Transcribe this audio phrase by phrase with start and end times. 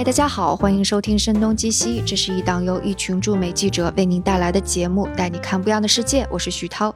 [0.00, 6.26] 嗨，大家好，欢迎收听《声东击西》，这是一档由一群驻美记者为您带来的节目，带你看不一样的世界。
[6.30, 6.94] 我是徐涛。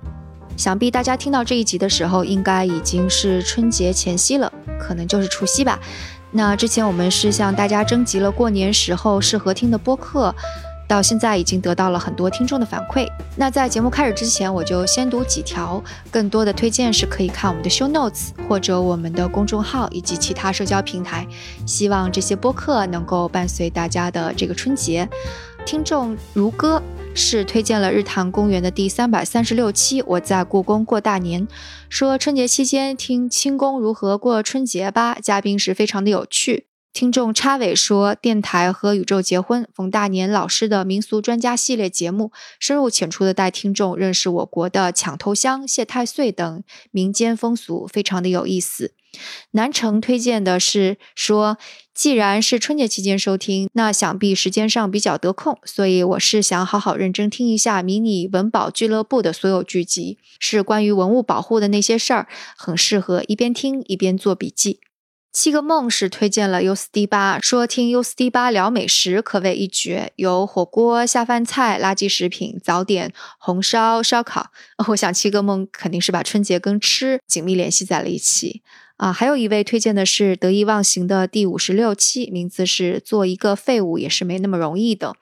[0.56, 4.50] 想必大家听到这一集的时候，应该已经是春节前夕了，
[4.80, 5.78] 可能就是除夕吧。
[6.30, 10.34] 那之前我们是向大家征集了过年时候适合听的播客。
[10.86, 13.06] 到现在已经得到了很多听众的反馈。
[13.36, 21.26] 那在节目开始之前，我就先读几条，更多的推荐是可以看我们的 show notes 或者我们的公众号以及其他社交平台。
[21.66, 25.08] 希望这些播客能够伴随大家的这个春节。
[25.66, 26.82] 听众如歌
[27.14, 31.48] 是推荐了日坛公园的第三百三十六期，我在故宫过大年，
[31.88, 36.66] 说春节期间听清宫如何过春节吧，嘉宾是非常的有趣。
[36.94, 42.30] 听众插尾说：“电台和宇宙结婚，冯大年老师的民俗专家系列节目，
[42.60, 46.62] 深入浅出的带听众认识我国的抢头香、谢太岁等
[46.92, 48.92] 民间风俗，非常的有意思。”
[49.50, 51.58] 南城推荐的是说
[51.92, 64.78] ：“既然是春节期间收听，那想必时间上比较得空，所以我是想好好认真听一下迷你文保俱乐部的所有剧集，是关于文物保护的那些事儿，很适合一边听一边做笔记。”
[65.34, 74.52] 七个梦是推荐了 U 四 D 八，说听 U 四 D 八聊美食可谓一绝，有火锅、下饭菜、垃圾食品、早点、红烧、烧烤。
[74.90, 78.62] 我想七个梦肯定是把春节跟吃紧密联系在了一起
[78.96, 79.12] 啊。
[79.12, 85.16] 还有一位推荐的是得意忘形的第五十六期，名字是做一个废物也是没那么容易的。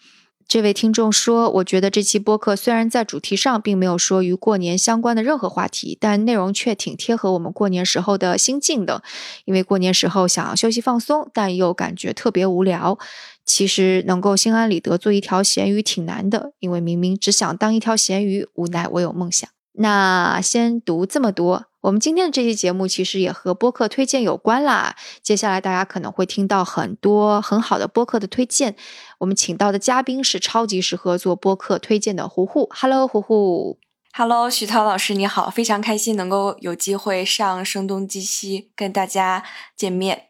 [0.49, 9.03] 这位听众说：“我觉得这期播客虽然在主题上并没有说与过年相关的任何话题，但内容却挺贴合我们过年时候的心境的。
[9.45, 12.99] 因为过年时候想要休息放松，但又感觉特别无聊。
[13.45, 19.49] 其实能够心安理得做一条咸鱼挺难的，因为明明只想当一条咸鱼，无奈我有梦想。
[19.73, 24.95] 那先读这么多。”我们今天的这期节目其实也和播客推荐有关啦。
[25.21, 28.77] 接下来大家可能会听到很多很好的播客的推荐。
[29.19, 32.69] 我们请到的嘉宾是超级适合做播客推荐的胡胡。
[32.73, 33.79] Hello，胡胡。
[34.13, 39.43] Hello，徐涛老师你好，非常开心能够有机会上声东击西跟大家
[39.77, 40.27] 见面。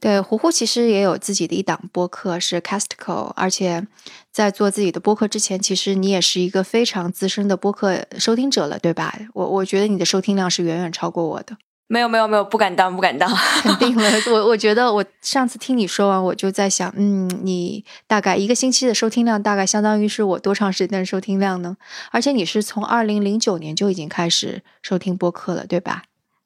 [0.00, 3.84] 对，胡胡其实也有自己的一档播客，是 Castco，而且
[4.30, 9.12] 在做自己的播客之前，其实你也是一个非常资深的播客收听者了，对吧？
[9.34, 11.56] 我我觉得你的收听量是远远超过我的。
[11.90, 13.28] 没有没有没有，不敢当不敢当，
[13.62, 14.10] 肯定了。
[14.30, 21.78] 我我觉得我上次听你说完，我就在想，嗯，你大概一个星期的收听量，大概相当于是我多长时间的收听量呢？
[22.12, 26.04] 而且你是从二零零九年就已经开始收听播客了，对吧？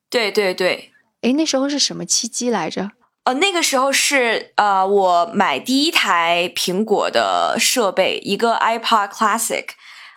[0.09, 0.93] 对对对。
[1.23, 2.93] 诶，那时候是什么契机来着？
[3.25, 9.65] 呃，那个时候是呃，我买第一台苹果的设备，一个 iPod Classic。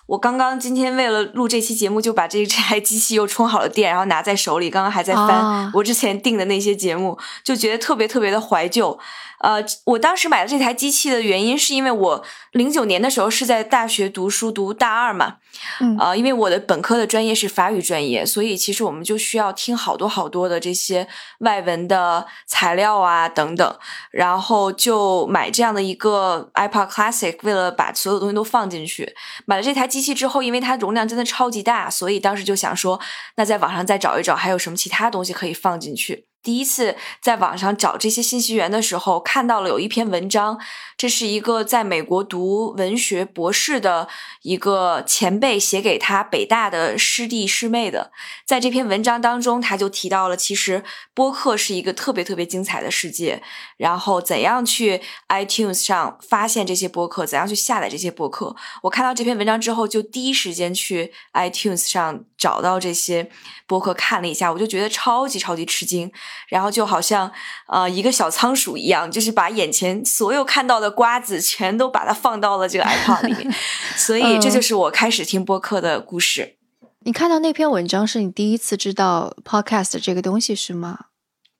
[0.08, 9.00] 我刚刚今天为了录这期节目，就把这这台机器又充好了电，然后拿在手里，刚刚还在翻我之前订的那些节目，就觉得特别特别的怀旧。
[9.40, 15.38] 呃，我当时买了这台机器的原因，是因为我零九年的时候是在大学读书，读大二嘛。
[15.82, 15.98] 嗯。
[16.00, 21.08] 呃，因为我的本科的专业是法语专业，所以其实我们就需要听好多好多的这些
[21.40, 23.78] 外文的材料啊等等，
[24.12, 29.16] 然后就买这样的一个 iPod Classic，为了把所有东西都放进去。
[29.46, 33.00] 买了这台机器之后，因为它容量真的超级大，所以当时就想说，
[33.36, 36.26] 那在网上再找一找，还有什么其他东西可以放进去。
[36.46, 40.60] 第一次在网上找这些信息源的时候，看到了有一篇文章。
[40.98, 44.08] 这是一个在美国读文学博士的
[44.44, 48.14] 一个前辈写给他北大的师弟师妹的。
[48.46, 53.44] 在这篇文章当中，他就提到了，其实播客是一个特别特别精彩的世界。
[53.76, 58.56] 然后怎样去 iTunes 上发现这些播客，怎样去下载这些播客。
[58.84, 63.30] 我看到这篇文章之后，就第一时间去 iTunes 上找到这些
[63.68, 66.10] 播客看了一下，我就觉得超级超级吃惊。
[66.48, 67.32] 然后就好像
[67.68, 70.96] 呃一个小仓鼠一样，就是把眼前所有看到的。
[70.96, 73.54] 瓜子全都把它放到了这个 iPod 里面，
[73.98, 76.56] 所以这就是我开始听播客的故事。
[77.00, 81.08] 你看到那篇文章是你第一次知道 Podcast 这个东西是吗？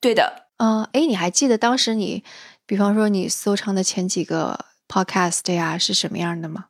[0.00, 0.46] 对的。
[0.56, 2.24] 嗯，哎，你还记得当时你，
[2.64, 6.66] 比方说你搜藏的前几个 Podcast 呀是什么样的吗？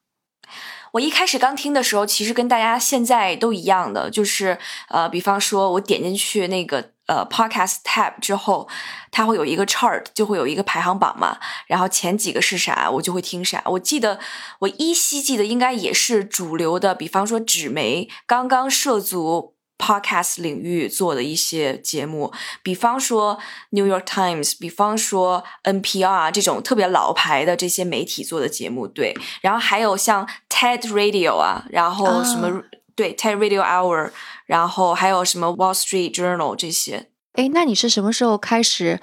[0.92, 4.58] 我一开始刚听的时候，其实跟大家现在都一样的，就是
[4.88, 6.95] 呃，比方说我点进去那个。
[7.06, 8.68] 呃，Podcast tab 之后，
[9.12, 11.38] 它会有一个 chart，就会有一个排行榜嘛。
[11.68, 13.62] 然后前几个是啥，我就会听啥。
[13.66, 14.18] 我记得
[14.58, 22.32] 我依稀记得，应该也是主流的，比方说纸媒刚刚涉足 Podcast 领域做的一些节目，
[22.62, 23.38] 比方说
[23.70, 28.88] New York Times，比方说 NPR 这种特别老牌的这些媒体做的节目。
[28.88, 32.62] 对，然后还有像 TED Radio 啊，然后什么
[32.96, 34.10] 对 TED Radio Hour。
[34.46, 37.10] 然后还有什么 Wall Street Journal 这些？
[37.34, 38.98] 哎，那你是什么时候开始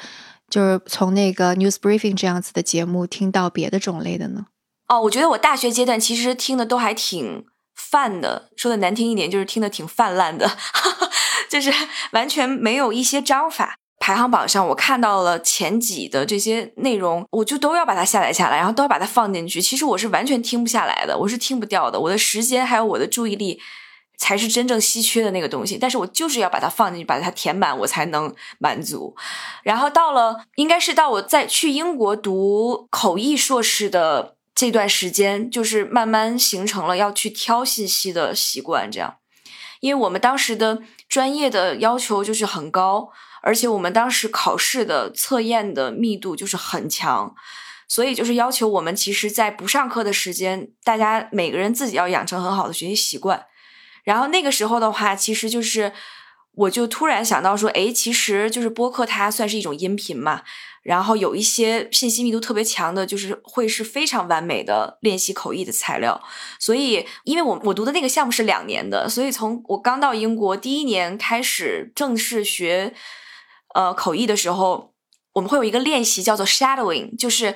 [0.49, 4.47] 就是从那个 News Briefing 这样子的节目听到别的种类的呢？
[4.87, 7.45] 哦，我觉得我大学阶段其实听的都还挺
[7.75, 10.49] 泛的，说的难听一点就是听的挺泛滥的，
[11.49, 11.71] 就是
[12.11, 13.75] 完全没有一些章法。
[13.99, 19.61] 排行榜上我看到了前几的这些内容，我就都要把它下载下来，然后都要把它放进去。
[19.61, 21.97] 其实我是完全听不下来的，我是听不掉的。
[21.97, 23.61] 我的时间还有我的注意力
[24.23, 29.13] 才是真正稀缺的那个东西，但是我就是要把它放进去，把它填满，我才能满足。
[29.63, 38.89] 然后到了，应该是到我在去英国读口译硕士的这段时间，就是慢慢形成了要去挑信息的习惯。
[38.89, 39.17] 这样，
[39.81, 43.09] 因为我们当时的专业的要求就是很高。
[43.45, 47.35] 而且我们当时考试的测验的密度就是很强，
[47.89, 53.45] 所以就是要求我们，其实，在不上课的时间，大家每个人自己要养成很好的学习习惯。
[54.03, 55.93] 然后那个时候的话，其实就是，
[56.55, 60.43] 我就突然想到说，哎，其实就是播客它算是一种音频嘛，
[60.83, 66.21] 然后有一些信息密度特别强的，就是会是非常完美的练习口译的材料。
[66.59, 72.93] 所以，因为我我读的那个项目是两年的，所以从我刚到英国第一年开始正式学。
[73.75, 74.93] 呃，口译的时候，
[75.33, 77.55] 我们会有一个练习叫做 shadowing，就是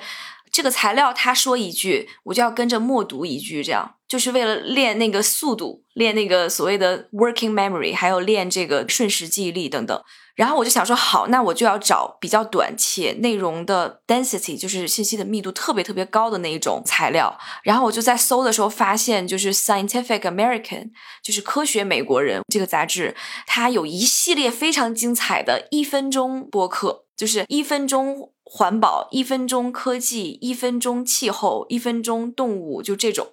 [0.52, 10.02] 这个材料他说一句，我就要跟着默读一句，这样就是为了练那个速度，练那个所谓的 working memory，还有练这个瞬时记忆力等等。
[10.34, 17.36] 然后我就想说，好，那我就要找比较短且内容的 density，就是信息的密度特别特别高的那一种材料。
[17.64, 20.90] 然后我就在搜的时候发现，就是 Scientific American，
[21.24, 23.16] 就是科学美国人这个杂志，
[23.48, 33.28] 它有一系列非常精彩的一分钟播客，就是一分钟环保、一分钟科技、一分钟气候、一分钟动物，就这种。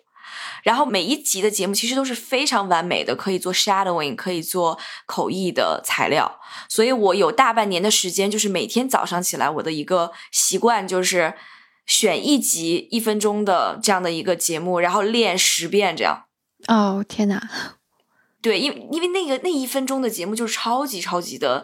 [0.64, 6.40] 然后每一集的节目其实都是非常完美的，可以做 shadowing，可以做口译的材料。
[6.68, 11.36] 所以我有大半年的时间，就是每天早上起来，我的一个习惯就是
[11.86, 16.26] 选一集一分钟的这样的一个节目，然后练十遍这样。
[16.68, 17.50] 哦天哪！
[18.42, 21.64] 对，因为因为那个那一分钟的节目就是超级超级的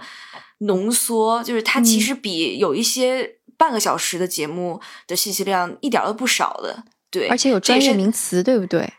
[0.59, 6.83] 浓缩，就是它其实比有一些半个小时的节目的信息量一点都不少的。
[7.11, 8.91] 对，而且有专业名词，对不对？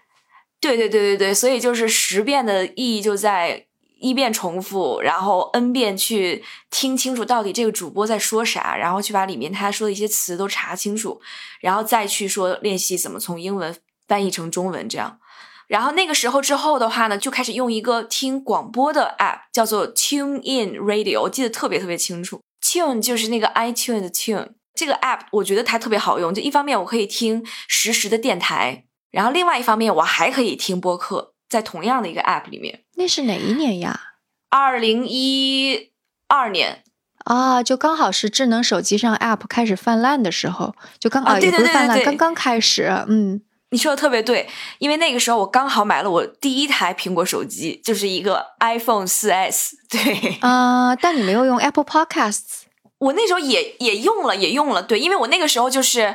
[0.61, 3.67] 对对对对对，所以就是十遍的意义就在
[3.99, 11.21] 一遍重复，然后 n 遍去听清楚到底这个主播在说啥，然后去把里面他说的一些词都查清楚，
[11.61, 13.77] 然后再去说练习怎么从英文
[14.07, 15.19] 翻译成中文这样。
[15.67, 22.41] 然后那个时候之后的话呢，就开始用一个听广播的 app，叫做 Tune In Radio，我记得特别特别清楚。
[22.63, 24.53] Tune 就是那个 iTunes 的 Tune。
[24.75, 32.85] 这个 app 我觉得它特别好用，就一方面我可以听实时的电台，然后另外一方面我还可以听播客，在同样的一个 app 里面。
[32.95, 34.01] 那是哪一年呀？
[34.49, 35.91] 二零一
[36.27, 36.83] 二年
[37.25, 42.91] 啊，就刚好是智能手机上 app 开始泛滥的时候，就刚好也不是泛滥，刚刚开始。
[43.09, 43.43] 嗯，
[43.73, 44.47] 你说的特别对，
[44.79, 49.77] 因为那个时候我刚好买了我第一台苹果手机，就是一个 iPhone 四 S。
[49.89, 52.65] 对啊，但你没有用 Apple Podcasts。
[53.01, 56.15] 我那时候也也用了，也用了，对，因为我那个时候就是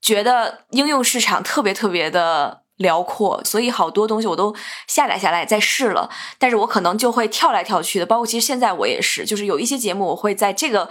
[0.00, 4.54] 觉得应用市场特别特别的辽阔，所以好多东西我都
[4.86, 6.08] 下载下来再试了。
[6.38, 10.88] 但是我可能就会跳来跳去的，包括其实现在我也是，就是有一些节目我会在这个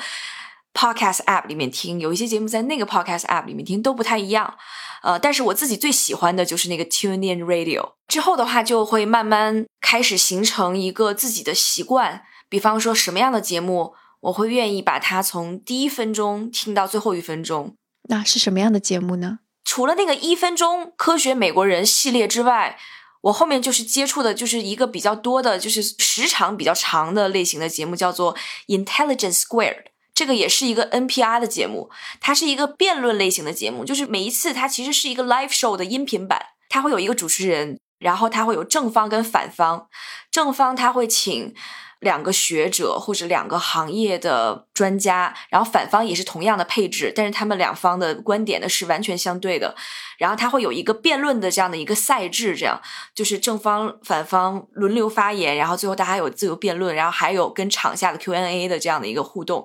[0.73, 4.57] podcast app 里面听，有一些节目在那个 podcast app 里面听，都不太一样。
[5.03, 7.93] 呃，但是我自己最喜欢的就是那个 Tune In Radio。
[8.07, 13.95] 之后的话，就会慢慢开始形成一个自己的习惯，比方说什么样的节目。
[14.21, 17.75] 我会愿意把它从第一分钟听到最后一分钟。
[18.07, 19.39] 那是什么样的节目呢？
[19.63, 22.77] 除了那个一分钟科学美国人系列之外，
[23.21, 28.37] 我后面就是接触的就是一个比较多的，就是时长比较长的类型的节目，叫做
[28.67, 29.85] Intelligence Squared。
[30.21, 39.87] 这个也是一个 NPR 的节目，它是一个辩论类型的节目，就是每一次它其实是一个 live show 的音频版，它会有一个主持人，然后它会有正方跟反方，
[40.29, 41.55] 正方他会请。
[42.01, 49.75] 两个学者或者两个行业的专家，然后反方也是同样的配置，但是他们两方的观点呢是完全相对的。
[50.17, 52.81] 然后他会有一个辩论的这样的一个赛制，这样
[53.13, 59.63] 就是正方反方轮流发言，然后最后大家有自由辩论，然后还有跟场下的 Q&A 的这样的一个互动。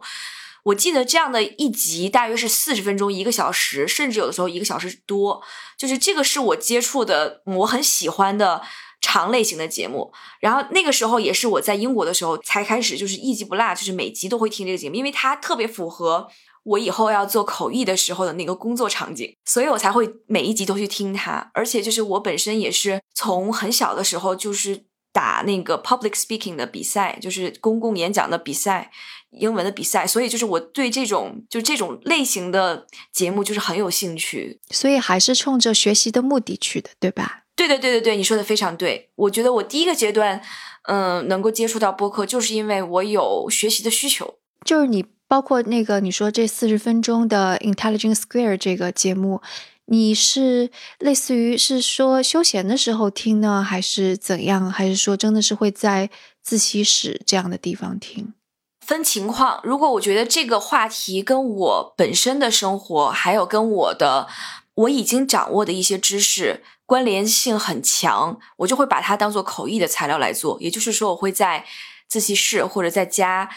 [0.67, 5.43] 我记得这样的一集大约是四十分钟，一个小时，甚至有的时候一个小时多。
[5.77, 8.63] 就是这个是我接触的，我很喜欢的。
[8.99, 16.27] 长类型的节目，然后那个时候也是我在英国的时候才开始，就是一集不落，就是每集都会听这个节目，因为它特别符合
[16.65, 21.51] 我以后要做口译的时候的那个工作场景，所以我才会每一集都去听它。
[21.55, 28.91] 而且就是我本身也是从很小的时候就是打那个 public speaking 的比赛，就是公共演讲的比赛，
[29.31, 34.61] 英文的比赛，所以就是我对这种就这种类型的节目就是很有兴趣。
[34.69, 37.45] 所以还是冲着学习的目的去的，对吧？
[37.57, 39.09] 对对对对对，你说的非常对。
[39.15, 40.43] 我觉得我第一个阶段，
[40.83, 44.35] 嗯，能够接触到播客，就是因为我有学习的需求。
[44.67, 49.41] 就是你包括那个你说这四十分钟的 Intelligence Square 这个节目，
[49.87, 54.71] 你是类似于是说休闲的时候听呢，还是怎样？
[54.71, 56.11] 还是说真的是会在
[56.43, 58.35] 自习室这样的地方听？
[58.81, 59.61] 分情况。
[59.65, 64.29] 如果我觉得这个话题跟我本身的生活，还有跟我的
[64.75, 66.63] 我已经掌握的一些知识。
[66.85, 70.57] 关联性很强，我就会把它当做口译的材料来做。
[70.61, 71.65] 也就是说，我会在
[72.07, 73.51] 自习室或者在家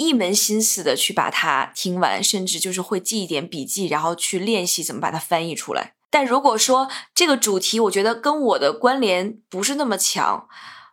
[0.00, 5.92] 一门心思的去把它听完，甚至就是会记一点笔记，然后去练习怎么把它翻译出来。
[6.10, 10.48] 但如果说这个主题我觉得跟我的关联不是那么强，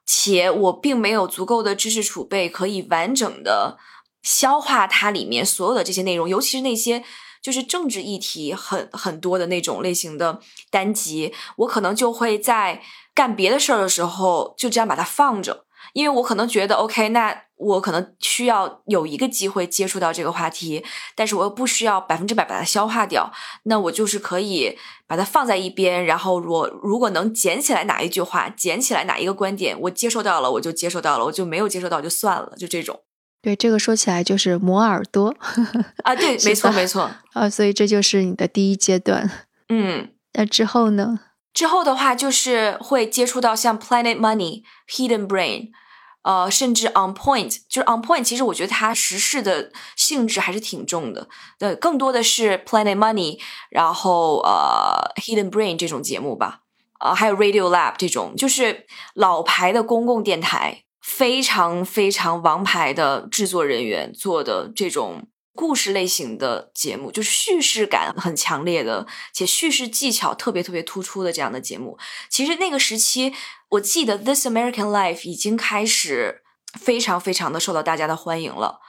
[0.05, 3.77] 且我并没有足够的知识储备可以完整的
[4.21, 7.05] 消化它里面所有的这些内容，尤其是那些。
[7.39, 12.81] 就是政治议题很很多的那种类型的单集，我可能就会在
[13.13, 15.63] 干别的事儿的时候就这样把它放着，
[15.97, 20.85] 因为我可能觉得 OK，那我可能需要有一个机会接触到这个话题，
[21.15, 24.77] 但是我又不需要百分之百把它消化掉，那我就是可以
[25.07, 33.01] 把它放在一边，然后我如果能捡起来哪一句话，捡起来哪一个观点，我接受到了，我就接受到了，我就没有接受到就算了，就这种。
[33.41, 35.35] 对这个说起来就是磨耳朵
[36.05, 39.47] 啊，对，没错没错啊，所以这就是你的第一阶段。
[39.69, 41.21] 嗯，那之后呢？
[41.53, 45.69] 之后的话就是会接触到像 Planet Money、Hidden Brain，
[46.27, 47.59] 呃，甚至 On Point。
[47.69, 51.29] 就是 On Point，其实我觉得它时事的性质还是挺重的。
[51.57, 56.63] 对，更多的是 Planet Money，然后呃 Hidden Brain 这种节目吧，
[56.99, 60.83] 呃，还有 Radio Lab 这种，就是老牌的公共电台。
[60.99, 65.25] 非常非常王牌的制作人员做的这种
[65.57, 71.97] 故事类型的节目，就是叙事感很强烈的，且叙事技巧特别特别突出的这样的节目。
[72.29, 73.33] 其实那个时期，
[73.69, 76.43] 我记得《This American Life》已经开始
[76.79, 78.81] 非常非常的受到大家的欢迎了。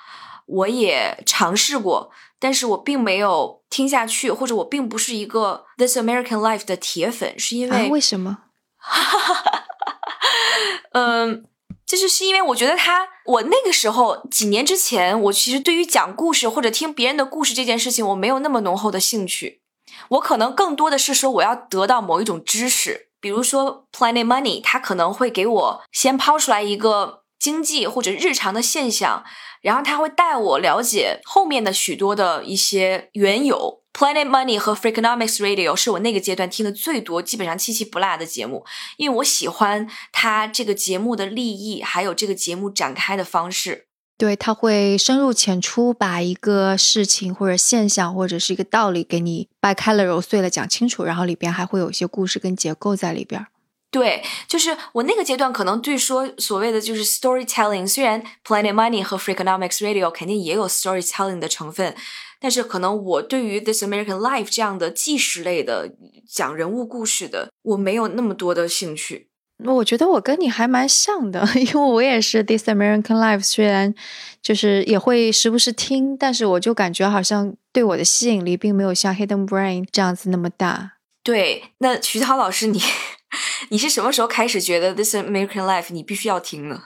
[0.47, 8.41] 我也尝试过，但是我并没有听下去，或者我并不是一个《This American Life》的铁粉，是因为为什么？
[10.93, 11.47] 嗯。
[11.89, 19.63] 就是是因为我觉得他，我那个时候几年之前，我其实对于讲故事或者听别人的故事这件事情，我没有那么浓厚的兴趣。
[20.11, 29.25] 我可能更多的是说，我要得到某一种知识，比如说 Planet Money，它可能会给我先抛出来一个经济或者日常的现象，
[29.63, 33.81] 然后他会带我了解后面的许多的一些缘由。
[33.99, 38.65] Planet Money 和 Freakonomics Radio 是我那个阶段听的最多，基本上七七不落的节目，
[38.97, 43.87] 因为我喜欢它这个节目的立意，还有这个节目展开的方式。
[44.17, 53.45] 对，它会深入浅出，把一个事情或者现象或者是一个道理给你掰开了揉碎了讲清楚，然后里边还会有一些故事跟结构在里边。
[53.91, 61.97] 对，就是我那个阶段可能对说所谓的就是 storytelling，虽然 Planet Money 和 Freakonomics Radio 肯定也有 storytelling 的成分。
[62.41, 65.91] 但是可能我对于《This American Life》这样的纪实类的
[66.29, 69.29] 讲人物故事的，我没有那么多的兴趣。
[69.65, 73.93] 我觉得我跟你还蛮像的， 因为我也是《This American Life》，虽然
[74.41, 80.93] 就是也会时不时听，但是我就感觉好像对我的吸引力并没有像《Hidden Brain》这样子那么大。
[81.25, 82.81] 对，那徐涛老师，你
[83.71, 86.83] 你是什么时候开始觉得《This American Life》你必须要听呢？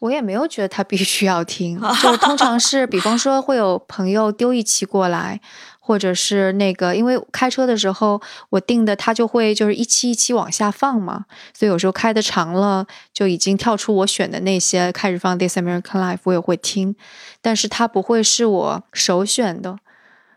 [0.00, 5.40] 我也没有觉得他必须要听， 就通常是，比方说会有朋友丢一期过来，
[5.80, 16.94] 或者是那个，因为开车的时候我定的，他就会就是一期一期往下放嘛，所以有时候开的长了，就已经跳出我选的那些，开始放《This American Life》，我也会听，
[17.40, 19.76] 但是它不会是我首选的。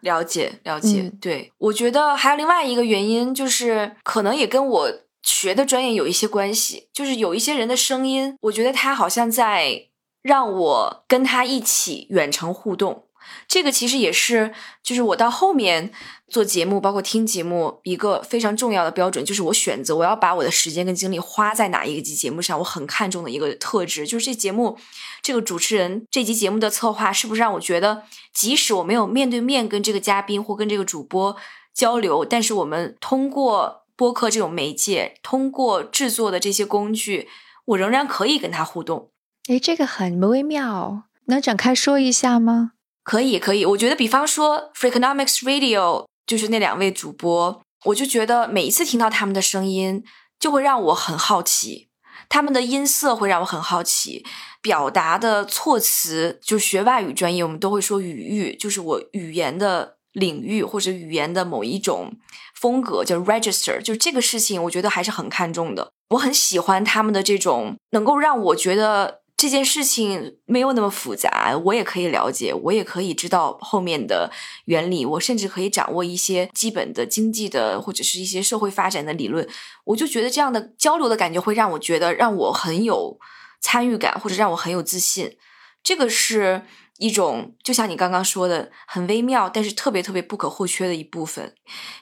[0.01, 4.91] 了解，了解，对我觉得还有另外一个原因，就是可能也跟我。
[5.25, 9.87] 学的专业有一些关系，就是有一些人的声音，我觉得他好像在
[10.21, 13.07] 让我跟他一起远程互动。
[13.47, 14.53] 这个其实也是，
[14.83, 15.91] 就是我到后面
[16.27, 24.77] 做节目，包括听节目，一个非常重要的标准，就是我选择我要把我的时间跟精力花在哪一个集节目上，我很看重的一个特质，就是这节目
[25.23, 31.35] 这个主持人这集节目的策划是不是让我觉得，即使我没有面对面跟这个嘉宾或跟这个主播
[31.73, 33.84] 交流，但是我们通过。
[33.95, 37.29] 播客这种媒介，通过制作的这些工具，
[37.65, 39.11] 我仍然可以跟他互动。
[39.47, 42.71] 诶，这个很微妙，能展开说一下吗？
[43.03, 43.63] 可以，可以。
[43.65, 50.03] 我觉得，比方说 Freakonomics Radio，就是那两位主播，我就觉得每一次听到他们的声音，
[50.39, 51.89] 就会让我很好奇，
[52.27, 54.25] 他们的音色会让我很好奇，
[54.61, 62.13] 表达的措辞，就学外语专业，我们都会说语域，就是我语言的领域或者语言的某一种
[62.59, 65.91] 风格，叫 register，就这个事情，我觉得还是很看重的。
[66.09, 69.21] 我很喜欢他们的这种，能够让我觉得。
[69.37, 74.31] 这件事情没有那么复杂，我也可以了解，我也可以知道后面的
[74.63, 79.45] 原理，我甚至可以掌握一些基本的经济的或者是一些社会发展的理论。
[79.83, 83.19] 我就觉得这样的交流的感觉会让我觉得让我很有
[83.59, 85.35] 参与感，或者让我很有自信。
[85.83, 86.63] 这个是
[86.97, 91.53] 一种就像你刚刚说的很微妙，但是特别特别不可或缺的一部分。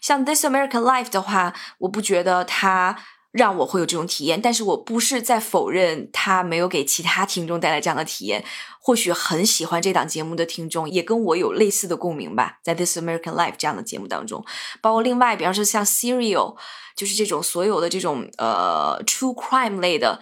[0.01, 2.97] 像 This American Life 的话，我不觉得它。
[3.33, 8.45] 让我会有这种体验，但是我不是在否认它没有给其他听众带来这样的体验。
[8.79, 14.45] 或许很喜欢这档节目的听众也跟我有类似的共鸣吧，在《This American Life》这样的节目当中，
[14.81, 16.55] 包括另外，比方说像《Serial》，
[16.95, 20.21] 就是这种所有的这种呃 True Crime 类的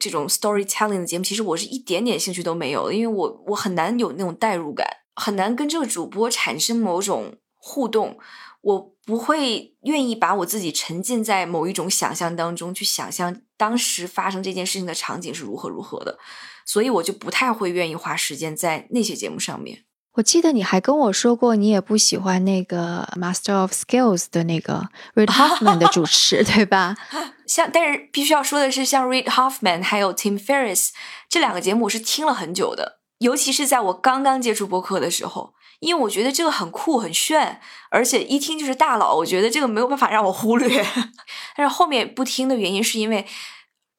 [0.00, 8.18] 这种 Storytelling 的节目，其实我是一点点兴趣都没有的，因为我我很难有那种代入感，很难跟这个主播产生某种互动。
[8.62, 16.18] 我不会愿意把我自己沉浸在某一种想象当中，去想象当时发生这件事情的场景是如何如何的，
[16.66, 19.84] 所以我就不太会愿意花时间在那些节目上面。
[20.14, 26.96] 我记得你还跟我说过，你也不喜欢那个《Master of Skills》的那个 Reid Hoffman 的主持，对吧？
[27.46, 30.90] 像，但是必须要说的是，像 Reid Hoffman 还有 Tim Ferriss
[31.28, 35.54] 这两个节目，我是听了很久的，尤其是在我刚刚接触播客的时候。
[35.80, 40.68] 因为我觉得这个很酷很炫，而且一听就是大佬，我觉得这个没有办法让我忽略。
[41.56, 43.26] 但是后面不听的原因，是因为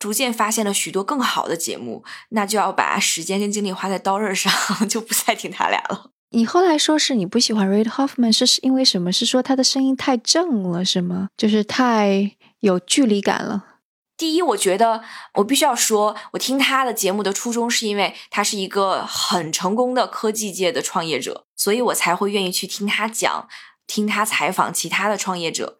[0.02, 4.52] 逐渐发现了许多更好的节目，那就要把时间跟精力花在刀刃上，
[4.90, 6.10] 就不再听他俩了。
[6.32, 9.12] 你后来说是你不喜欢 Reid Hoffman，是因为什么？
[9.12, 11.28] 是说他的声音太正了，是吗？
[11.38, 12.32] 就是太
[12.62, 13.66] 有距离感了。
[14.18, 15.04] 第一，我觉得
[15.36, 23.48] 我必须要说，我听他的节目的初衷是因为他是一个很成功的科技界的创业者，所以我才会愿意去听他讲，
[23.86, 25.78] 听他采访其他的创业者。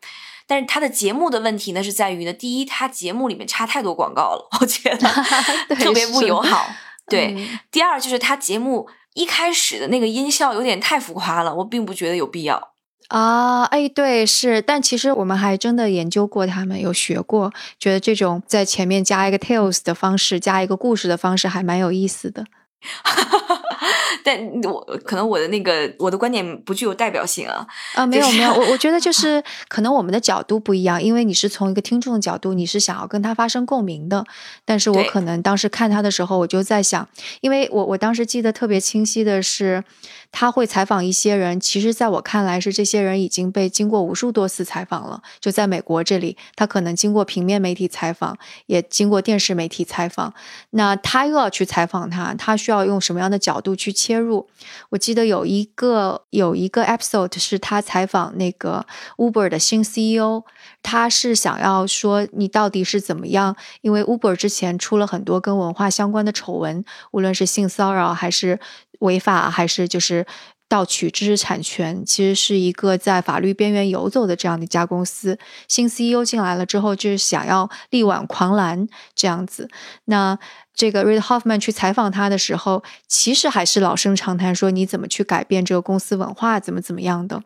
[0.52, 5.08] 但是他的节目的问题呢，是在于呢，第一，他节目里面插太多广告了，我觉得
[5.80, 6.68] 特别不友好。
[7.08, 12.74] 对，第二就是他节目一开始的那个音效有点太浮夸了，我并不觉得有必要。
[13.08, 22.44] 啊，哎，对，是，但其实我们还真的研究过，他们有学过，觉得这种在前面加一个 tales 的方式，加一个故事的方式，还蛮有意思的。
[24.24, 34.26] 但我可能我的那个我的观点不具有代表性啊啊没有没有我我觉得就 是可能我们的角度不一样，因为你是从一个听众的角度，你是想要跟他发生共鸣的。
[34.66, 37.08] 但是我可能当时看他的时候，我就在想，
[37.42, 39.84] 因为我我当时记得特别清晰的是，
[40.32, 45.22] 他会采访一些人，其实在我看来是这些人已经被经过无数多次采访了。
[45.40, 50.34] 就在美国这里，他可能经过平面媒体采访，也经过电视媒体采访，
[50.72, 54.48] 那他又要去采访他，他需要用什么样的角度去切入？
[54.90, 58.86] 我记得有一个有一个 episode 是他采访那个
[59.18, 60.44] Uber 的新 CEO，
[60.82, 63.56] 他是想要说你到底是怎么样？
[63.82, 68.60] 因为 Uber 之前出了很多跟文化相关的丑闻，无论是性骚扰还是
[69.00, 70.26] 违法，还是就是
[70.68, 75.38] 盗取知识产权，其实是一个在法律边缘游走的这样的一家公司。
[75.68, 79.70] 新 CEO 进来了之后，就是想要力挽狂澜这样子。
[80.06, 80.40] 那
[80.74, 87.42] 这个 Reid Hoffman 去采访他的时候，其实还是老生常谈，说你怎么去改变这个公司文化，怎么怎么样的。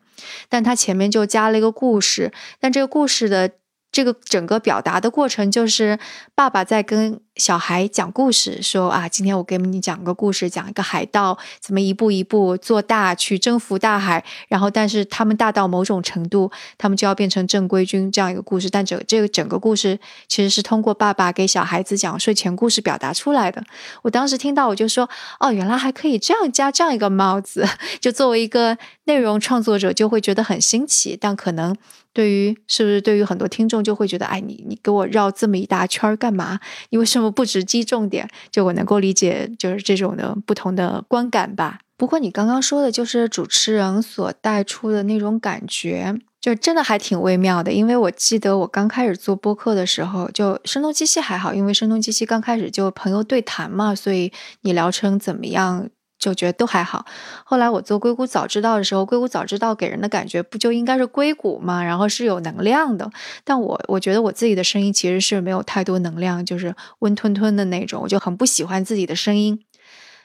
[0.48, 3.50] 但他前面就加了一个故事，但这个故事的。
[3.92, 5.98] 这个整个表达的过程就是
[6.34, 18.70] 爸爸在跟小孩讲故事，说啊，今天我给你讲个故事，讲一个海盗怎么一步一步做大，去征服大海，然后但是他们大到某种程度，他们就要变成正规军这样一个故事。
[18.70, 23.62] 但整这个整个故事其实是通过爸爸给小孩子讲睡前故事表达出来的。
[24.02, 27.66] 我当时听到我就说，哦，原来还可以这样加这样一个帽子，
[28.00, 31.76] 就作为一个内容创作者就会觉得很新奇，但可能。
[32.12, 36.58] 对于是不是对于很多听众就会觉得，哎，你你给我绕这么一大圈干嘛？
[36.88, 38.28] 你为什么不直击重点？
[38.50, 41.80] 就我能够理解，就是这种的不同的观感吧。
[41.96, 47.72] 不过你刚刚说的，就是主持人所带出的那种感觉，就真的还挺微妙的。
[47.72, 55.88] 因为我记得我刚开始做播客的时候，就声东击西还好，因为声东击西刚开始就朋友对谈嘛，所以你聊成怎么样？
[56.26, 57.06] 就觉得都还好。
[57.44, 61.84] 后来我做硅谷早知道的时候，硅谷早知道给人的感觉不就应该是硅谷吗？
[61.84, 63.10] 然后是有能量的。
[63.44, 68.02] 但我我觉得我自己的声音其实是没有太多能量，就是温吞吞的那种。
[68.02, 69.60] 我就很不喜欢自己的声音。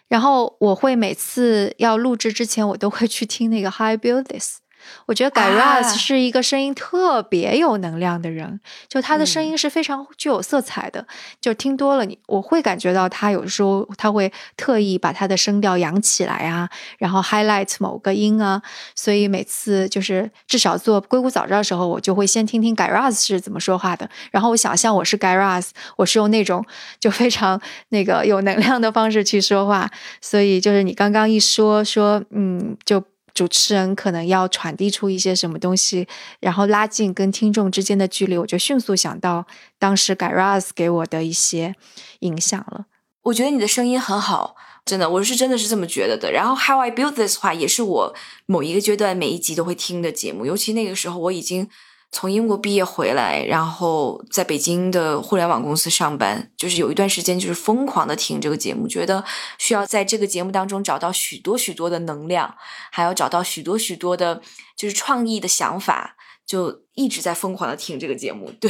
[0.08, 4.61] 然后我会每次要录制之前，我都会去听那个 High Build This。
[5.06, 11.06] 我觉得 Guy Raz 是一个声音特别有能量的人，就他的声音是非常具有色彩的。
[11.39, 18.62] 就听多了，你我会感觉到他有时候他会特意把他的声调扬起来啊，然后 highlight 某个音啊。
[18.95, 26.65] 所以每次就是至少做硅谷早知道的时候，我就会先听听 Guy Raz 是怎么说话的，然后我想象我是 Guy Raz，我是用那种
[26.99, 29.89] 就非常那个有能量的方式去说话。
[30.21, 33.04] 所以就是你刚刚一说说，嗯，就。
[33.34, 36.08] 主持人可能要传递出一些什么东西，
[36.39, 39.46] 然后拉近跟听众之间的距离，我就迅速想到
[39.80, 41.76] 当时 Garaz 给我的一些
[42.20, 42.86] 影响了。
[43.24, 46.32] 我觉得你的声音很好，真的，我是真的是这么觉得的。
[46.32, 48.15] 然后 How I Built This 话也是我
[48.46, 51.70] 某一个阶段每一集都会听的节目，尤其那个时候我已经。
[52.13, 59.24] 从英国毕业回来，然后在北京的互联网公司上班，就是有一段时间就是疯狂的听这个节目，觉得
[59.58, 62.54] 需要在这个节目当中找到许多许多的能量，
[62.91, 64.41] 还要找到许多许多的，
[64.76, 68.52] 就是创意的想法，就一直在疯狂的听这个节目。
[68.60, 68.69] 对，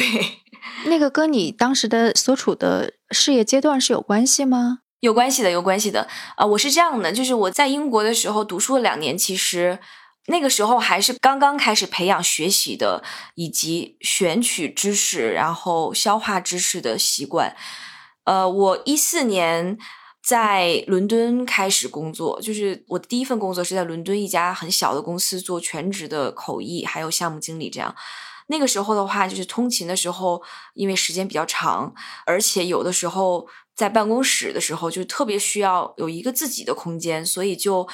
[0.85, 4.81] 那个跟你当时的所处的事业阶段是有关系吗？
[4.99, 6.07] 有关系的，有关系的。
[6.35, 9.79] 啊，我是这样的，就是我在英国的时候读书了两年，其实。
[10.27, 13.03] 那个时候还是刚刚开始培养学习的，
[13.35, 17.55] 以及选取知识，然后消化知识的习惯。
[18.25, 19.77] 呃，我一四年
[20.23, 27.67] 在伦敦开始工作，就是我第一份工作是在伦敦一家很小的公司做全职的口译，还有项目经理。
[27.69, 27.93] 这样，
[28.47, 30.43] 那个时候的话，就是通勤的时候，
[30.75, 31.91] 因为时间比较长，
[32.27, 37.89] 而且有的时候在办公室的时候，就特别需要有一个自己的空间，所以就。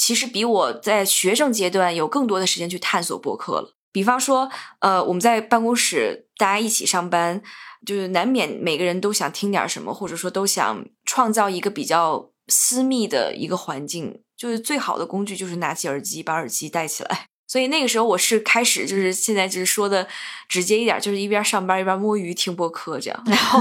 [0.00, 3.74] 其实比我在学生阶段有更多的时间去探索播客了。
[3.92, 7.42] 比方说，呃，我们在办公室大家一起上班，
[7.84, 14.22] 就是难免每个人都想听点什么，或者说都想创造一个比较私密的一个环境。
[14.38, 17.26] 就是最好的工具就是拿起耳机，把耳机戴起来。
[17.46, 20.08] 所以那个时候我是开始，就是现在就是说的
[20.48, 23.22] 直接一点，就是一边上班一边摸鱼听播客这样。
[23.28, 23.60] 然后，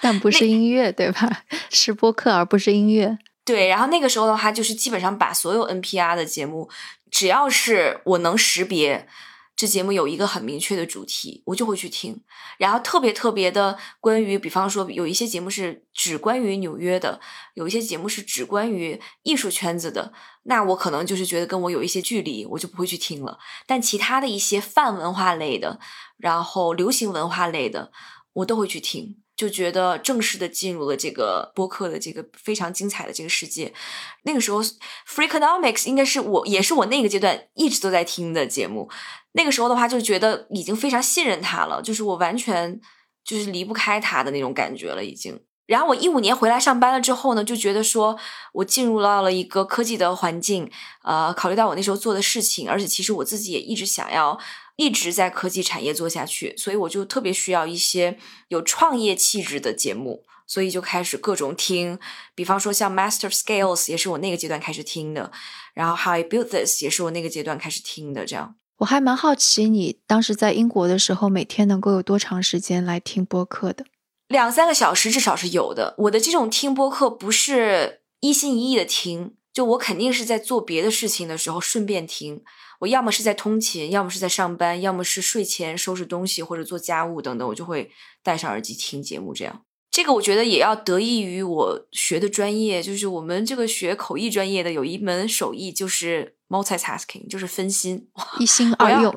[0.00, 1.44] 但不是音乐对吧？
[1.70, 3.18] 是播客而不是音乐。
[3.44, 6.70] 对，然后那个时候的话，就是基本上把所有 NPR 的节目，
[7.10, 9.06] 只要是我能识别，
[9.54, 12.22] 这节目有一个很明确的主题，我就会去听。
[12.56, 17.20] 然后特别特别的，关于比方说有一些节目是只关于纽约的，
[17.54, 20.12] 有一些节目是只关于艺术圈子的，
[20.44, 23.38] 那我可能就是觉得跟我有一些距离，我就不会去听了。
[23.66, 25.78] 但其他的一些泛文化类的，
[26.16, 27.92] 然后流行文化类的，
[28.34, 29.16] 我都会去听。
[29.36, 33.74] 就觉得正式的进入了这个播客的这个非常精彩的这个世界。
[34.22, 34.62] 那个时候
[35.08, 38.88] ，Freakonomics 应该是我也是我那个阶段一直都在听的节目。
[39.32, 42.80] 那个时候的话，就觉得已经非常信任他了，就是我完全
[43.24, 45.40] 就是离不开他的那种感觉了，已经。
[45.66, 48.16] 然后我一五年回来上班了之后呢，就觉得说
[48.52, 50.70] 我进入到了一个科技的环境，
[51.02, 54.38] 呃，考虑到我那时候做的事情，而且其实我自己也一直想要。
[54.76, 61.98] 一直在科技产业做下去，所以我就特别需要一些有创业气质的节目，所以就开始各种听。
[62.34, 65.30] 比方说像 Master Scales 也是我那个阶段开始听的，
[65.74, 68.26] 然后 How I Built This 也是我那个阶段开始听的。
[68.26, 73.84] 这样，我还蛮好奇你当时在英国的时候，每天能够有多长时间来听播客的？
[74.26, 75.94] 两三个小时至少是有的。
[75.98, 82.42] 我的这种听播客不是一心一意的听，就我肯定是在做别的事情的时候顺便听。
[82.80, 87.90] 我要么是在通勤，要么是在上班，要么是睡前收拾东西或者做家务等等，我就会
[88.22, 89.32] 戴上耳机听节目。
[89.32, 98.08] 这样，这个我觉得也要得益于我学的专业，就是我们这个学口译专业的有一门手艺就是 multitasking，就是分心，
[98.38, 99.14] 一心二用。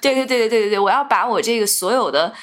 [0.00, 2.34] 对对对对对对对，我要把我这个所有的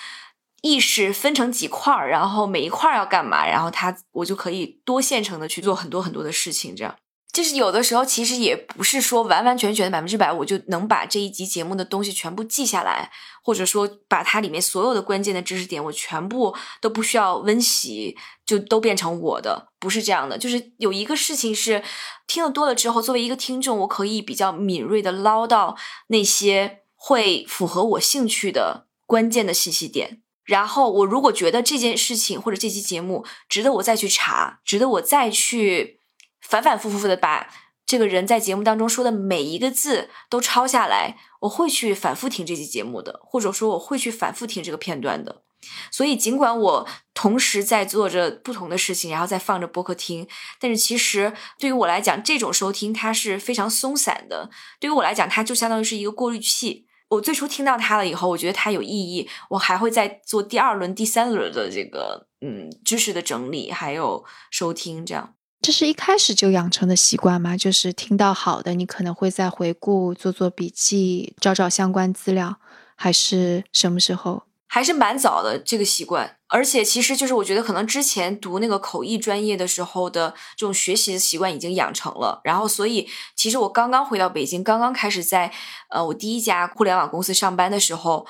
[0.61, 6.95] 意识分成几块儿，然后每一块儿要干嘛，然后它我就可以多线程的去做很多很多的事情，这样。
[7.31, 13.09] 就是有的时候，其实也不是说完完全全的百分之百，我就能把这一集节目的东西全部记下来，
[13.41, 20.37] 或者说把它里面所有的关键的知识点，我全部都不需要温习，就都变成我的，不是这样的。
[20.37, 21.81] 就是有一个事情是
[22.27, 30.21] 听得多了之后，作为一个听众，我可以比较敏锐的捞到那些会符合我兴趣的关键的信息点。
[30.43, 36.00] 然后我如果觉得这件事情或者这期节目值得我再去查，值得我再去。
[36.41, 37.47] 反反复复的把
[37.85, 45.43] 这个人在节目当中说的每一个字都抄下来，我会去反复听这期节目的，或者说我会去反复听这个片段的。
[45.91, 50.27] 所以尽管我同时在做着不同的事情，然后再放着播客听，
[50.59, 54.49] 但是其实对于我来讲，这种收听它是非常松散的。
[54.79, 56.87] 对于我来讲，它就相当于是一个过滤器。
[57.09, 65.35] 我最初听到它了以后，我觉得它有意义，我还会再做第二轮、第三轮的这个嗯知识的整理，还有收听这样。
[65.61, 67.55] 这是一开始就养成的习惯吗？
[67.55, 72.57] 就是听到好的，你可能会再回顾、做做笔记、找找相关资料，
[72.95, 74.43] 还是什么时候？
[74.67, 76.37] 还是蛮早的这个习惯。
[76.47, 82.41] 而且其实就是我觉得可能之前读那个口译专业的时候的这种学习的习惯已经养成了。
[82.43, 85.51] 然后所以其实我刚刚回到北京，刚刚开始在
[85.89, 88.25] 呃我第一家互联网公司上班的时候，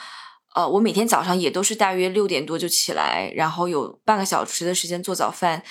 [0.53, 5.63] 呃我每天早上也都是大约六点多就起来，然后有半个小时的时间做早饭。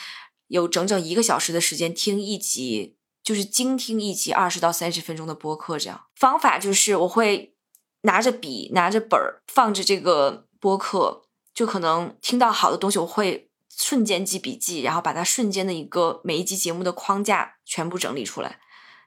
[0.50, 5.78] 有整整一个小时的时间听一集，就是精听一集二十到三十分钟的播客。
[5.78, 7.54] 这样方法就是我会
[8.02, 11.22] 拿着笔、拿着本儿，放着这个播客，
[11.54, 18.58] 就可能听到好的东西，我会瞬间记笔记，然后把它瞬间的一个每一集节目的框架全部整理出来。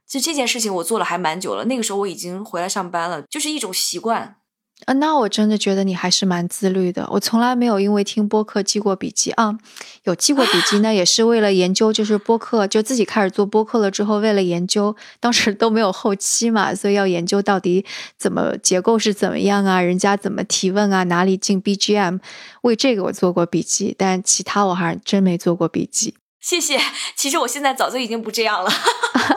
[0.07, 1.65] 就这件事情，我做了还蛮久了。
[1.65, 4.37] 那个时候我已经回来上班了，就是一种习惯。
[4.85, 7.07] 啊，那我真的觉得你还是蛮自律的。
[7.11, 9.57] 我从来没有因为听播客记过笔记啊，
[10.03, 17.85] 有记过笔记 呢，也是为了研究，就是播客就自己开始做播客了之后，为了研究，当时都没有后期嘛，所以要研究到底
[18.17, 22.19] 怎么结构是怎么样啊，人家怎么提问啊，哪里进 BGM，
[22.61, 26.15] 为这个我做过笔记，但其他我还真没做过笔记。
[26.41, 26.77] 谢谢。
[27.15, 28.69] 其实我现在早就已经不这样了，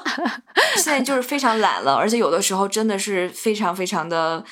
[0.74, 4.44] 现在就是非常懒了，而且有的时候真的是非常非常的。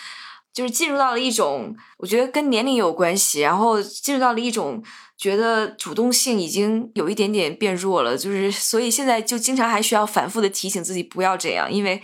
[0.54, 4.82] 就是进入到了一种，我觉得跟年龄有关系，然后进入到了一种
[5.18, 12.00] 觉得主动性已经有一点点变弱了，就是所以现在就经常还需要反复的提醒自己不要这样，因为。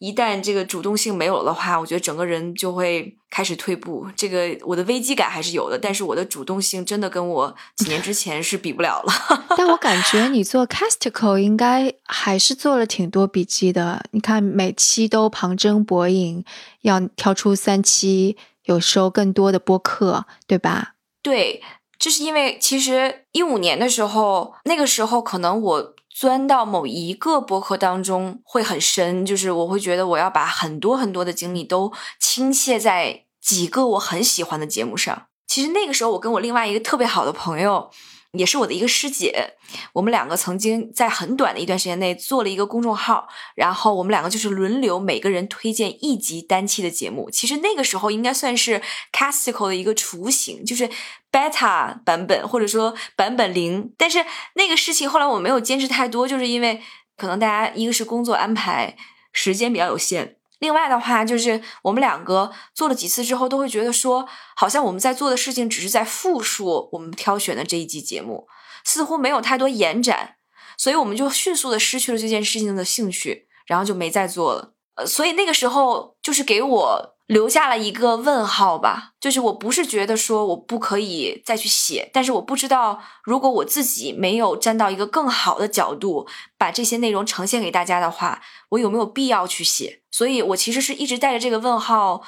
[0.00, 4.06] 一旦这个主动性没有了的话，我觉得整个人就会开始退步。
[4.16, 9.12] 这个我的危机感还是有的，但是我的主动性真的跟我几年之前是比不了了。
[9.58, 14.02] 但我感觉你做 Casticle 应该还是做了挺多笔记的。
[14.12, 16.42] 你看每期都旁征博引，
[16.80, 20.94] 要挑出三期，有时候更多的播客，对吧？
[21.22, 21.62] 对，
[21.98, 25.94] 就是因为其实一五年的时候，那个时候可能我。
[26.12, 35.26] 钻到某一个博客当中会很深，就是我会觉得我要把很多很多的精力都倾泻在几个我很喜欢的节目上。
[35.46, 37.90] 其实那个时候，我跟我另外一个特别好的朋友。
[38.32, 39.54] 也是我的一个师姐，
[39.92, 47.28] 我们两个曾经在很短的一段时间内做了一个公众号，然后我们两个就是轮流每个人推荐一集单期的节目。
[47.28, 48.80] 其实那个时候应该算是
[49.12, 50.88] Casticle 的一个雏形，就是
[51.32, 53.92] Beta 版本或者说版本零。
[53.98, 56.80] 但是那个事情后来我没有坚持太多，就是因为
[57.16, 58.96] 可能大家一个是工作安排
[59.32, 60.36] 时间比较有限。
[60.60, 68.46] 另外的话，就是我们两个做了几次之后，都会觉得说，好像我们在做的事情只是在复述我们挑选的这一季节目，
[68.84, 70.36] 似乎没有太多延展，
[70.78, 74.74] 所以我们就迅速的失去了这件事情的兴趣，然后就没再做了。
[74.94, 77.16] 呃，所以那个时候就是给我。
[77.30, 86.26] 留下了一个问号吧，就是我不是觉得说我不可以再去写，但是我不知道如果我自己没有站到一个更好的角度
[86.58, 90.02] 把这些内容呈现给大家的话，我有没有必要去写？
[90.10, 92.20] 所以我其实是一直带着这个问号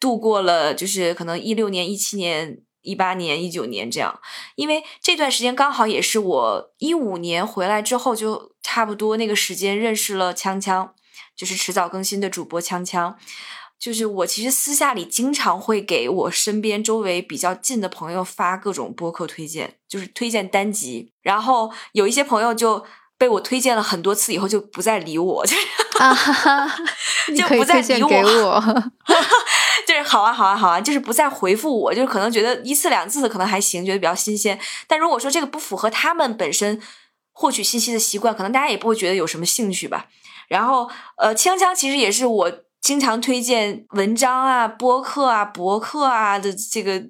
[0.00, 4.18] 度过了，就是可能一六年、一七年、一八年、一九年这样，
[4.54, 10.92] 因为这段时间刚好也是我一五年回来之后，就差不多那个时间认识了锵锵，
[11.36, 13.16] 就是迟早更新的主播锵锵。
[13.78, 21.12] 就是我其实私下里经常会给我身边周围比较近的朋友发各种播客推荐，就是推荐单集。
[21.22, 22.84] 然后有一些朋友就
[23.18, 25.54] 被我推荐了很多次以后就不再理我， 就
[27.26, 28.62] 是就不再理我。
[29.86, 34.58] 就是好啊好啊好啊，就是不再回复我，就是可能觉得一次两次的可能还行，觉得比较新鲜。
[34.88, 36.80] 但如果说这个不符合他们本身
[37.32, 40.06] 获取信息的习惯，可能大家也不会觉得有什么兴趣吧。
[40.48, 42.52] 然后呃，锵锵其实也是我。
[42.86, 47.02] 经常推荐文章啊、播客啊、博客啊的这个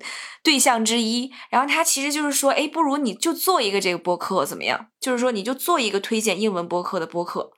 [0.43, 4.87] 对象之一，然后他其实就是说，哎，不如你就做一个这个播客怎么样？
[4.99, 7.51] 就是说，你就做一个推荐英文播客的播客。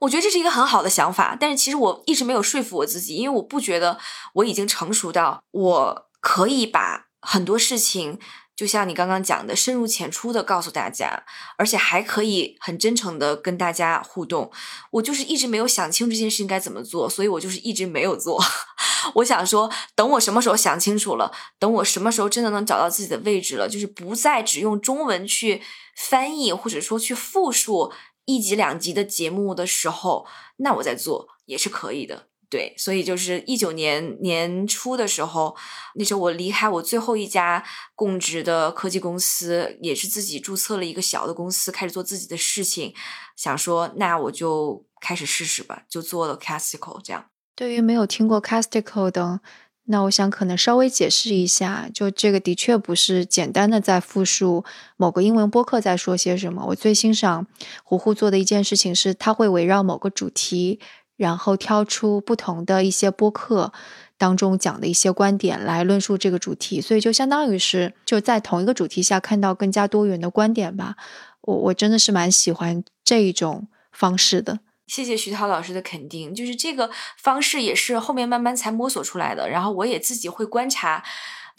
[0.00, 4.00] 我觉得这是一个很好的想法，但是其实我一直没有说服我自己，因为我不觉得
[4.34, 8.18] 我已经成熟到我可以把很多事情。
[8.60, 11.24] 就像你刚刚讲的，深入浅出的告诉大家，
[11.56, 14.52] 而且还可以很真诚的跟大家互动。
[14.90, 18.38] 我就是一直没有想清这件事情该怎么做，所以我就是一直没有做。
[19.16, 25.62] 我想说，等我什么时候想清楚了，等我什么时候真的能找到自己的位置了，就是不再只用中文去
[25.96, 27.90] 翻译或者说去复述
[28.26, 30.26] 一集两集的节目的时候，
[30.58, 32.26] 那我再做也是可以的。
[32.50, 35.56] 对，所以就是一九年年初的时候，
[35.94, 42.92] 那时候我离开我最后一家供职的科技公司，也是自己注册了一个小的公司，开始做自己的事情，
[43.36, 47.26] 想说那我就开始试试吧，就做了 Casticle 这样。
[47.54, 49.40] 对于没有听过 Casticle 的，
[49.84, 54.64] 那我想可能稍微解释一下，就这个的确不是简单的在复述
[54.96, 56.64] 某个英文播客在说些什么。
[56.68, 57.46] 我最欣赏
[57.84, 60.80] 胡胡做的一件事情是，他会围绕某个主题，
[61.20, 63.74] 然后挑出不同的一些播客
[64.16, 70.96] 当中讲的一些观点来论述这个主题，所以就相当于是就在同一个主题下看到更加多元的观点吧。
[71.42, 74.60] 我我真的是蛮喜欢这一种方式的。
[74.86, 79.50] 谢谢徐涛老师的肯定，就是这个方式也是后面慢慢才摸索出来的。
[79.50, 81.04] 然后我也自己会观察，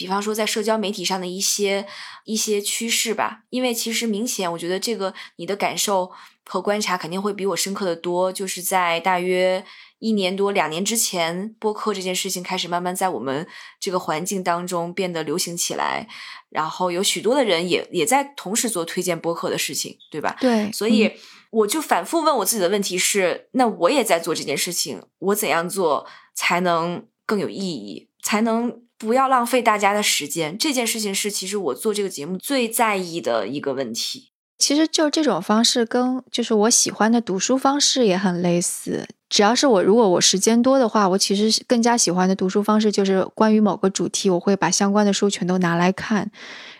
[0.01, 1.85] 比方说在社交媒体上的一些
[2.25, 3.43] 一些趋势吧。
[3.51, 6.11] 因为其实明显，我觉得这个你的感受
[6.43, 8.33] 和观察肯定会比我深刻的多。
[8.33, 9.63] 就是在大约
[9.99, 13.47] 一年多、两年之前，播客这件事情开始慢慢在我们
[13.79, 16.07] 这个环境当中变得流行起来，
[16.49, 20.35] 然后有许多的人也也在同时做推荐播客的事情，对吧？
[20.41, 21.11] 对，所以。
[21.51, 30.57] 我就反复问我自己的问题是：那我也在做这件事情，我怎样做才能更有意义，才能不要浪费大家的时间？
[30.57, 34.31] 这件事情是其实我做这个节目最在意的一个问题。
[34.57, 39.07] 其实就这种方式跟就是我喜欢的读书方式也很类似。
[39.27, 46.29] 只要是我如果我时间多的话，我其实更加喜欢的读书方式就是关于某个主题，我会把相关的书全都拿来看。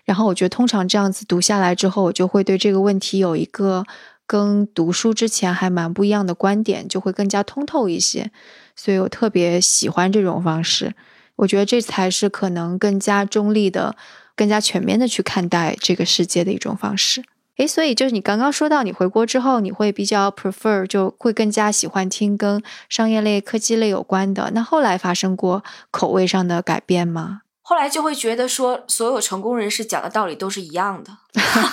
[0.06, 3.86] 然后我觉得通常这样子读下来之后，我就会对这个问题有一个。
[4.28, 8.32] 跟读书之前还蛮不一样的观点，就会更加通透一些，
[8.78, 10.94] 所以我特别喜欢这种方式。
[11.38, 13.96] 我觉得这才是可能更加中立的、
[14.36, 17.24] 更加全面的去看待这个世界的一种方式。
[17.58, 24.52] 诶，所以就是你刚刚说到，你回国之后，你会比较 prefer，就会更加喜欢听跟商业类、科技类有关的。
[24.56, 27.42] 那后来发生过口味上的改变吗？
[27.62, 31.12] 后来就会觉得说，所有成功人士讲的道理都是一样的，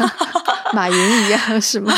[0.75, 1.92] 马云一样是吗？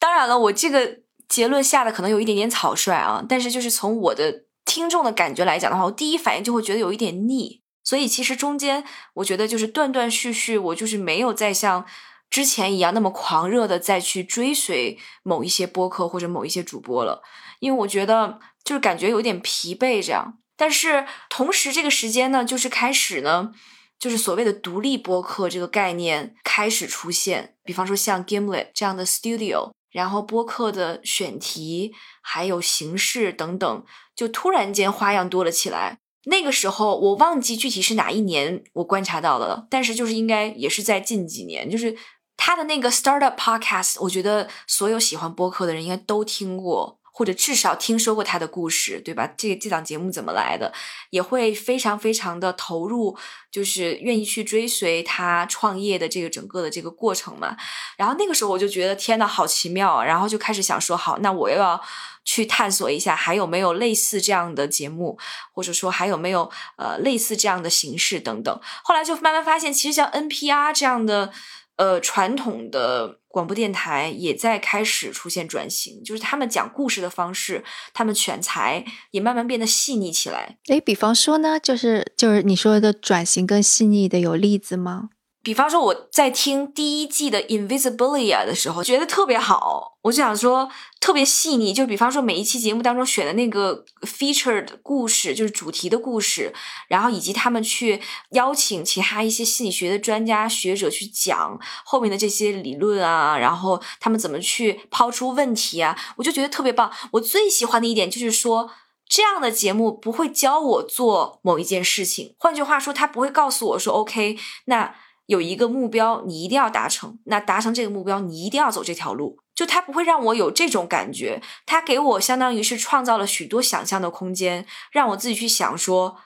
[0.00, 0.98] 当然了，我这个
[1.28, 7.60] 结论下的可能有一点点草率啊，但是就是从我的听众的感觉来讲的话，我第一反应就会觉得有一点腻。
[7.82, 11.84] 所以其实中间我觉得就是断断续续，我就是没有再像
[12.30, 17.20] 之前一样那么狂热的再去追随某一些播客或者某一些主播了，
[17.58, 20.38] 因为我觉得就是感觉有点疲惫这样。
[20.56, 23.50] 但是同时这个时间呢，就是开始呢，
[23.98, 29.72] 就是所谓的独立播客这个概念开始出现，比方说像 Gimlet 这样的 studio。
[29.90, 33.84] 然后播客的选题还有形式等等，
[34.20, 36.00] 就突然间花样多了起来。
[36.24, 41.96] 那个时候我忘记具体是哪一年我观察到了，但是就是应该也是在近几年，就是
[42.36, 46.99] 他的那个 startup podcast，我觉得所有喜欢播客的人应该都听过。
[47.20, 49.30] 或者至少听说过他的故事，对吧？
[49.36, 50.72] 这这档节目怎么来的，
[51.10, 53.14] 也会非常非常的投入，
[53.50, 57.54] 就是愿意去追随他创业的这个整个的这个过程嘛。
[57.98, 60.02] 然后那个时候我就觉得天呐，好奇妙啊！
[60.02, 61.78] 然后就开始想说，好，那我又要
[62.24, 65.18] 去探索一下，还有没有类似这样的节目，
[65.52, 68.60] 或者说还有没有呃类似这样的形式等等。
[68.82, 71.30] 后来就慢慢发现，其实像 NPR 这样的。
[71.76, 77.62] 呃，传统的广播电台也在开始出现转型，就是他们讲故事的方式，
[77.94, 80.58] 他们选材也慢慢变得细腻起来。
[80.66, 85.10] 诶，比方说呢，就是就是你说的转型更细腻的，有例子吗？
[85.42, 91.72] 比方说，我在听第一季的 Invisibilia 的时候，觉得特别好，我就想说特别细腻。
[91.72, 96.52] 就比方说，每一期节目当中选的那个 featured 故事，就是主题的故事，
[96.88, 106.92] 然后以及他们去邀请其他一些心理学的专家学者去讲后面的这些理论啊，然后他们怎么去抛出问题啊，我就觉得特别棒。
[107.12, 108.70] 我最喜欢的一点就是说，
[109.08, 114.94] 这样的节目不会教我做某一件事情，换句话说，他不会告诉我说 OK，那。
[115.30, 117.16] 有一个目标，你一定要达成。
[117.26, 119.38] 那达成这个目标，你一定要走这条路。
[119.54, 126.16] 就他不会让我有这种感觉，他给我相当于是创造了许多想象的空间，让我自己去想说，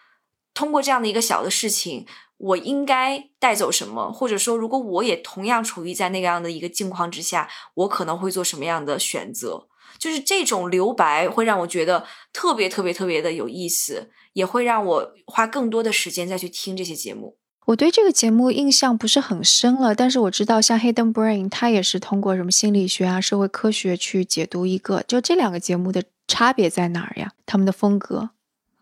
[0.54, 2.06] 通过这样的一个小的事情，
[2.38, 9.68] 我应该带走什么，或者说，如果我也同样处于在那样的一个境况之下，我可能会做什么样的选择。
[9.98, 17.36] 就是这种留白会让我觉得特别特别特别的有意思，也会让我花更多的时间再去听这些节目。
[17.66, 25.02] 我对这个节目印象不是很深了，但是我知道像 Hidden Brain，它也是通过什么心理学啊、社会科学去解读一个。
[25.08, 27.32] 就这两个节目的差别在哪儿呀？
[27.46, 28.30] 他们的风格？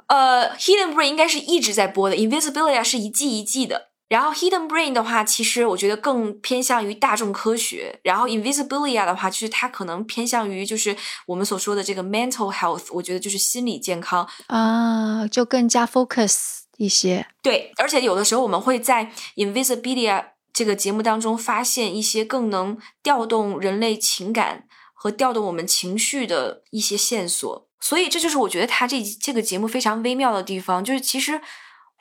[0.08, 3.90] 呃，Hidden Brain 应该是一直在播的，Invisibilia 是一季一季的。
[4.08, 8.00] 然后 Hidden Brain 的话，其实我觉得更偏向于大众科学。
[8.02, 10.94] 然后 Invisibilia 的话，就是它可能偏向于就是
[11.26, 16.61] 我们所说的这个 mental health，我觉得就是心理健康啊，就更加 focus。
[16.82, 27.68] 一些对，而且有的时候我们会在 Invisibilia 这个节目当中发现一些更能调动人类情感和调动我们情绪的一些线索。
[27.80, 31.40] 所以这就是我觉得他这这个节目非常微妙的地方，就是其实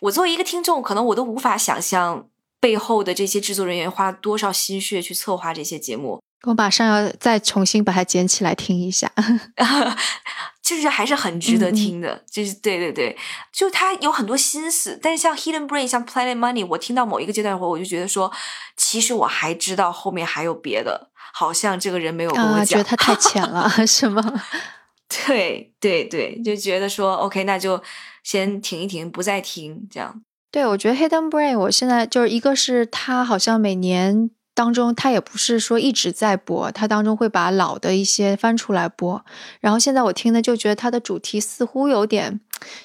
[0.01, 2.27] 我作为一个听众，可能我都无法想象
[2.59, 6.21] 背后的这些制作人员花了多少心血去策划这些节目。
[6.43, 9.11] 我马上要再重新把它捡起来听一下，
[10.76, 12.24] 就是还是很值得听的。
[12.30, 13.17] 就是对对对，
[13.51, 14.99] 就他有很多心思。
[15.01, 18.32] 但是像 Hidden Brain、像 Planet Money，我听到某一个阶段的话，我就觉得说，
[18.76, 24.41] 其实我还知道后面还有别的，好像这个人没有跟我讲，觉得他太浅了， 是吗？
[25.26, 27.82] 对对对，就觉得说 OK，那就
[28.24, 30.24] 先停一停，不再听这样。
[30.51, 34.32] 对，我觉得 Hidden Brain，我现在就是一个是他好像每年。
[34.62, 39.26] 当中，他也不是说一直在播，他当中会把老的一些翻出来播。
[39.59, 42.39] 然后现在我听的就觉得它的主题似乎有点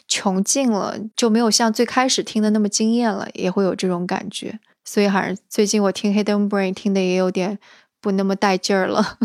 [0.08, 4.58] 穷尽了，就没有像最开始听的那么惊艳了，也会有这种感觉。
[4.86, 7.58] 所以好像最近我听 Hidden Brain 听的也有点
[8.00, 9.18] 不那么带劲儿了。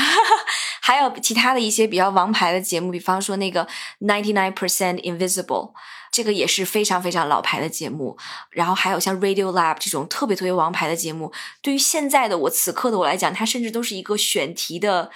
[0.82, 3.66] 还有其他的一些比较王牌的节目，比方说那个
[4.00, 5.72] Ninety Nine Percent Invisible。
[6.10, 8.16] 这个也是非常非常老牌的节目，
[8.50, 15.10] 然后还有像 Radio Lab 这种特别特别王牌的节目，对于现在的我此刻的我来讲，它甚至都是一个选题的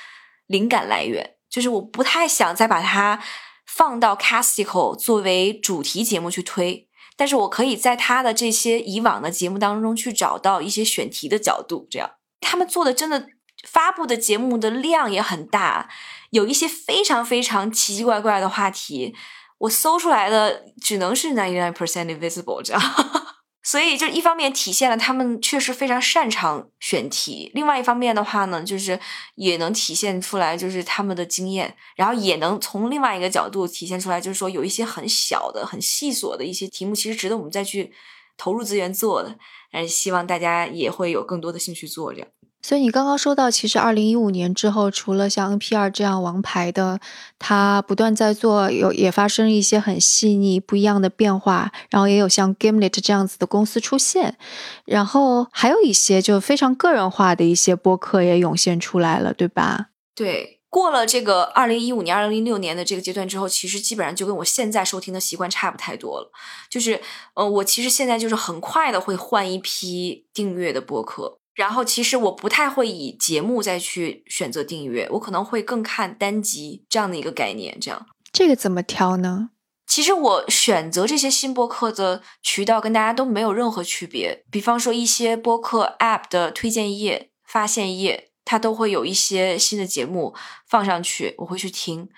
[0.46, 1.36] 灵感来源。
[1.48, 3.20] 就是我不太想再把它
[3.66, 6.86] 放到 Casticle 作为主题节目去推，
[7.16, 11.88] 但是我可以在它的这些以往的节目当中去找到一些选题的角度。
[11.90, 12.10] 这样，
[12.40, 13.28] 他们做的真的
[13.66, 15.88] 发布的节目的量也很大，
[16.30, 19.16] 有一些非常非常奇奇怪怪的话题。
[19.60, 22.82] 我搜出来的只能是 ninety nine percent invisible 这样，
[23.62, 28.98] 所以就一方面体现了他们确实非常擅长选题，另外一方面的话呢，就是
[29.34, 37.92] 也能体现出来就是他们的经验，然后也能从另外一个角度体现出来，就是说有一些很小的、很细琐的一些题目，其实值得我们再去
[38.38, 39.36] 投入资源做的，
[39.72, 42.28] 嗯，希望大家也会有更多的兴趣做这样。
[42.62, 47.00] 所以你刚刚说到，其实二零一五年之后，除了像 NPR 这样王牌的，
[47.38, 54.36] 它不断在做，有也发生一些很细腻不一样的变化，然后也有像 Gimlet 这样子的公司出现，
[54.84, 59.86] 然后还有一些就非常个人化的一些播客也涌现出来了，对吧？
[60.14, 66.30] 对，过了这个二零一五年、二零一六年的这个阶段之后，其实基本上就跟我现在收听的习惯差不太多了，
[66.68, 67.00] 就是，
[67.34, 71.39] 呃，我其实现在就是很快的会换一批订阅的播客。
[71.60, 77.78] 然后其实我不太会以节目再去选择订阅，我可能会更看单集这样的一个概念。
[77.78, 79.50] 这样，这个怎么挑呢？
[79.86, 84.42] 其实我选择这些新播客的渠道跟大家都没有任何区别。
[84.50, 90.34] 比方说一些播客 App 的推荐页、发现页，它都会有一些新的节目
[90.66, 92.08] 放上去，我会去听。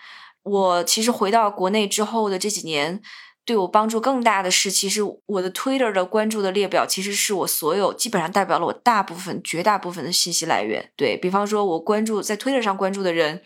[0.44, 3.02] 我其实回到国内之后的这几年。
[3.44, 10.92] 对我帮助更大的是，其实我的 Twitter 的关注的列表，其实是我所有基本上代表了我大部分、绝大部分的信息来源。
[10.96, 13.42] 对比方说，我关注在 Twitter 上关注的人，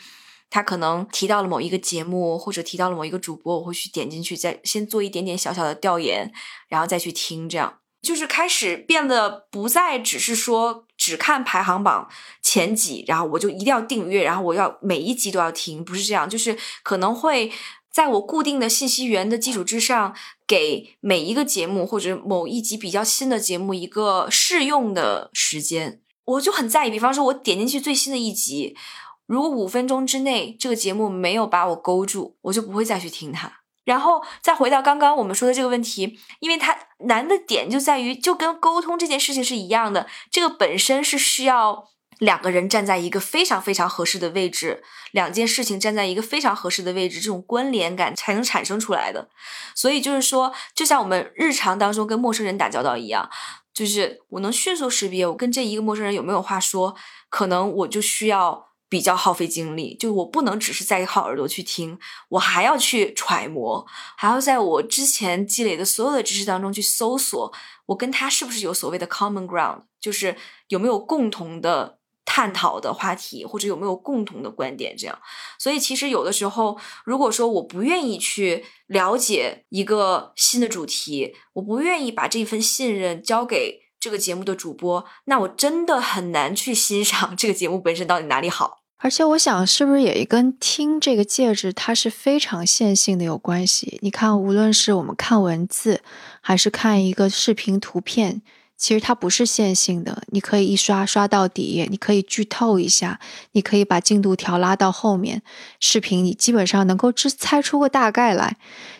[0.50, 6.30] 他可能提到了某一个节目，或者提到了某一个主播，我会去点进去，再先做一点点小小的调研，
[6.68, 7.48] 然后再去听。
[7.48, 12.06] 这样就是开始变得不再只是说只看排行榜
[12.42, 17.50] 前几，然后我就一定要订阅，然后我要每一集都要听，不是这样，就是可能会。
[17.96, 20.14] 在我固定的信息源的基础之上，
[20.46, 26.90] 给每一个节目或者某一集比较新的节目一个试用的时间，我就很在意。
[26.90, 28.76] 比方说，我点进去最新的一集，
[29.24, 33.60] 如果五分钟之内这个节目没有把我勾住，我就不会再去听它。
[33.86, 36.76] 然后再回到刚刚我们说的这个问题，因为它
[37.06, 41.88] 难的点就在于，就跟沟通这件事情是一样的，这个本身是需要。
[42.18, 49.28] 两个人站在一个非常非常合适的位置，两件事情站在一个非常合适的位置，这种关联感才能产生出来的。
[49.74, 53.28] 所以就是说，就像我们日常当中跟陌生人打交道一样，
[53.74, 56.96] 就是我能迅速识别我跟这一个陌生人有没有话说，
[57.28, 61.98] 可能我就需要比较耗费精力，就我不能只是在靠耳朵去听，
[62.30, 63.86] 我还要去揣摩，
[64.16, 67.52] 还要在我之前积累的所有的知识当中去搜索，
[67.84, 70.34] 我跟他是不是有所谓的 common ground，就是
[70.68, 71.98] 有没有共同的。
[72.26, 75.18] 探讨的话题，或者有没有共同的观点，这样。
[75.58, 88.82] 所以其实有的时候，如果说我不愿意去了解一个新的主题，我不愿意把这份信任交给这个节目的主播，那我真的很难去欣赏这个节目本身到底哪里好。
[88.98, 93.98] 而且我想，是不是也跟听这个介质它是非常线性的有关系？
[94.02, 96.02] 你看，无论是我们看文字，
[96.40, 98.42] 还是看一个视频图片。
[98.76, 103.18] 其实它不是线性的，你可以一刷刷到底，你可以剧透一下，
[103.52, 105.42] 你可以把进度条拉到后面。
[105.80, 108.56] 视频你基本上能够只猜出个大概来，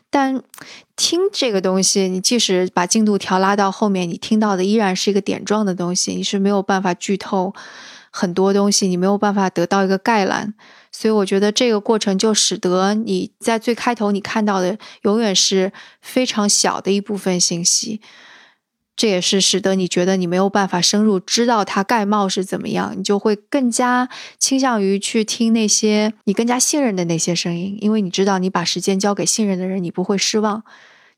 [0.09, 0.43] 但
[0.97, 7.55] 听这个东西，你即使把进度条拉到后面，你听到的依然是一个点状的东西，你是没有办法剧透
[8.11, 10.55] 很多东西，你没有办法得到一个概览。
[10.91, 15.71] 所以我觉得这个过程就使得你在最开头你看到的永远是
[16.01, 18.01] 非常小的一部分信息，
[18.97, 30.65] 这也是使得你觉得你没有办法深入知道它盖帽是怎么样，你就会更加倾向于去听那些你更加信任的那些声音，因为你知道你把时间交给信任的人，你不会失望。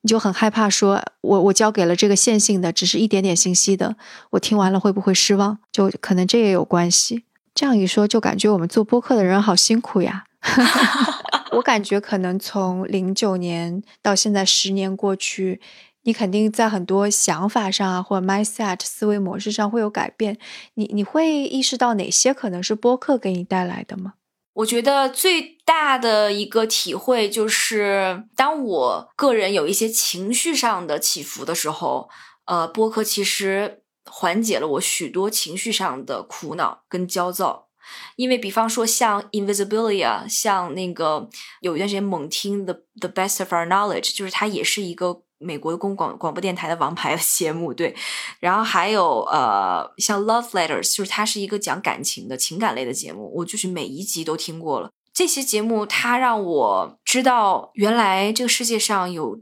[0.01, 3.97] 你就很害怕说，我我交给了这个线性的，只是一点点信息的，
[4.31, 5.59] 我听完了会不会失望？
[5.72, 7.24] 就可能这也有关系。
[7.53, 10.24] 这样一说，就感觉我们做播客的人好辛苦呀。
[11.51, 15.61] 我感觉可能从零九年到现在十年过去，
[16.09, 20.38] 你肯定在很多想法上啊，或者 mindset 思维模式上会有改变。
[20.72, 24.14] 你你会意识到哪些可能是播客给你带来的吗？
[24.54, 32.09] 我觉得最大的一个体会就是，当我个人有一些情绪上的起伏的时候，
[32.46, 37.68] 呃，播客其实缓解了我许多情绪上的苦恼跟焦躁。
[38.16, 41.28] 因为，比方说像 Invisibilia，像那个
[41.61, 45.20] 有一段时间猛听 The The Best of Our Knowledge，就是它也是一个。
[45.39, 47.95] 美国的公广广播电台的王牌的节目，对，
[48.41, 54.91] 然后还有呃，像 Love Letters，就是它是一个讲感情的情感类的节目，我就是每一集都听过了。
[55.12, 59.41] 这些节目它让我知道，原来这个世界上有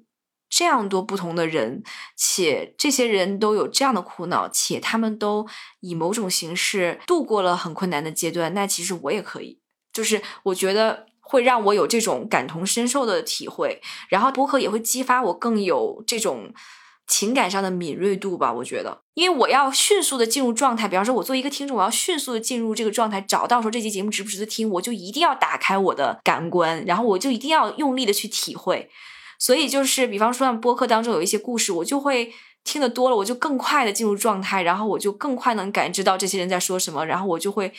[0.48, 1.82] 这样多不同的人，
[2.16, 5.46] 且这些人都有这样的苦恼，且他们都
[5.80, 8.52] 以某种形式度过了很困难的阶段。
[8.54, 9.60] 那其实我也可以，
[9.92, 11.06] 就是我觉得。
[11.28, 16.52] 会让我有这种感同身受的体会，然后播客也会激发我更有这种
[17.08, 18.52] 情感上的敏锐度吧。
[18.52, 28.88] 我觉得，因为我要迅速的进入状态，比方说，我作为一个听众，我要迅速的进入这个状态，找到说这期节目值不值得听，我就一定要打开我的感官，然后我就一定要用力的去体会。
[29.40, 37.72] 所以就是，比方说，像播客当中有一些故事，我就会听得多了，我就更快的进入状态，然后我就更快能感知到这些人在说什么，然后我就会。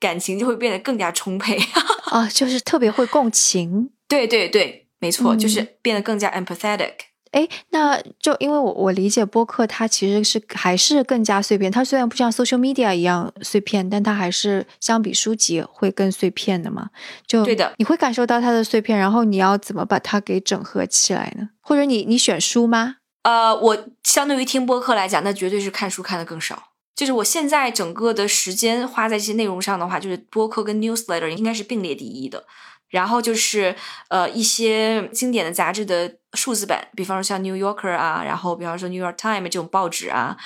[0.00, 1.58] 感情就会变得更加充沛
[2.10, 3.90] 啊，就是特别会共情。
[4.06, 6.92] 对对对，没错，就是变得更加 empathetic。
[7.32, 11.70] 哎，那就因为我我理解播客，它其实是还是更加碎片。
[11.70, 16.88] 它虽然不像 social media 一样碎片，但它还是相比书籍会更碎片的嘛。
[17.26, 21.50] 就对的，你会感受到它的碎片，然后你要怎么把它给整合起来呢？
[21.60, 22.96] 或者你你选书吗？
[23.24, 26.67] 呃，我相对于听播客来讲，那绝对是看书看的更少。
[26.98, 32.44] 就是我现在整个的时间花在这些内容上的话，就是播客跟 newsletter 应该是并列第一的。
[32.88, 33.76] 然后就是
[34.08, 40.36] 呃一些经典的杂志的数字版，比方说像 New Yorker 啊，然后比方说 New York Times 这种报纸啊，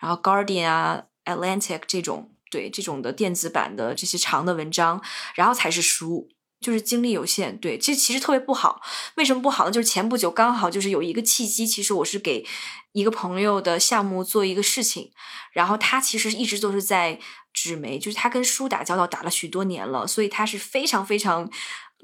[0.00, 5.00] 然后 Guardian 啊，Atlantic 这种对这种的电子版的这些长的文章，
[5.34, 6.28] 然后才是书。
[6.62, 8.80] 就是精力有限，对，这其实特别不好。
[9.16, 9.70] 为什么不好呢？
[9.70, 12.46] 就是前不久刚好就是有一个契机，其实我是给
[12.92, 15.10] 一个朋友的项目做一个事情，
[15.52, 17.18] 然后他其实一直都是在
[17.52, 21.50] 纸媒，就是他跟书打交道打了许多年了，所以他是非常非常。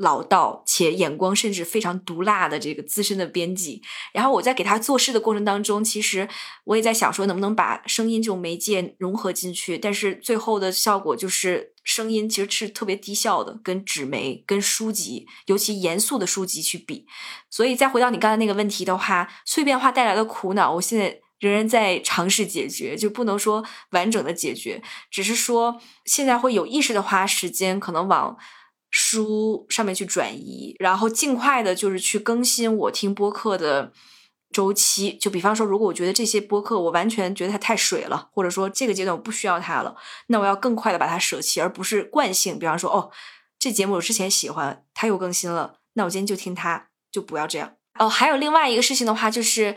[0.00, 3.82] 老道且眼光甚至非常毒辣的这个资深的编辑，
[4.12, 6.28] 然后我在给他做事的过程当中，其实
[6.62, 9.76] 我也在想说，能不能把声音这种媒介融合进去？
[9.76, 17.07] 但是最后的效果就是声音其实是特别低效的，跟纸媒、跟书籍，尤其严肃的书籍去比。
[17.49, 28.36] 所以再回到你刚才那个问题的话，碎片化带来的苦恼，我现在仍然在尝试解决，就不能说完整的解决，只是说现在会有意识的花时间，可能往。
[28.91, 33.93] 书上面去转移，然后尽快的就是去更新我听播客的
[34.53, 35.16] 周期。
[35.16, 39.96] 就比方说，如果我觉得这些播客我完全觉得它太水了，或者说这个阶段我不需要它了，
[40.28, 42.59] 那我要更快的把它舍弃，而不是惯性。
[42.59, 43.11] 比方说，哦，
[43.59, 47.74] 这节目我之前喜欢，它又更新了，那我今天就听它，就不要这样。
[47.99, 49.74] 哦，还有另外一个事情的话，就是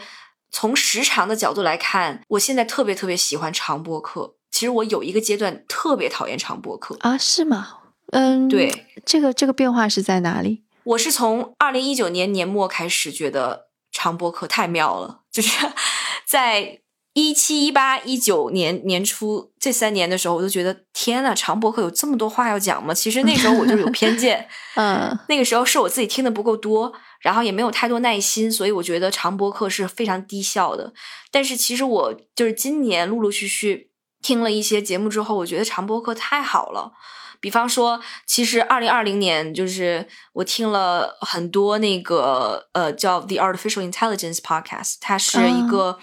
[0.52, 4.36] 从时长的角度来看，我现在特别特别喜欢长播客。
[4.52, 7.78] 其实我有一个阶段特别讨厌长播客啊，是吗？
[8.12, 10.64] 嗯，对，这个这个变化是在哪里？
[10.84, 13.68] 我是从二零一九年年末开始觉得
[14.02, 15.68] 长播客太妙了，就是
[16.26, 16.80] 在
[17.14, 22.96] 一七一八一九年年初这三年的时候，我都觉得天呐，长播客有这么多话要讲吗？
[22.96, 30.94] 其实那时候我就有偏见， 嗯， 那个时候是我自己听的不够多，然后也没有太多耐心，所以我觉得长播课是非常低效的。
[31.30, 33.92] 但是其实我就是今年陆陆续续
[34.24, 36.94] 听了一些节目之后，我觉得长播课太好了。
[37.42, 46.00] 比方说，其实二零二零年就是我听了很多那个呃叫 The Artificial Intelligence Podcast，他是一个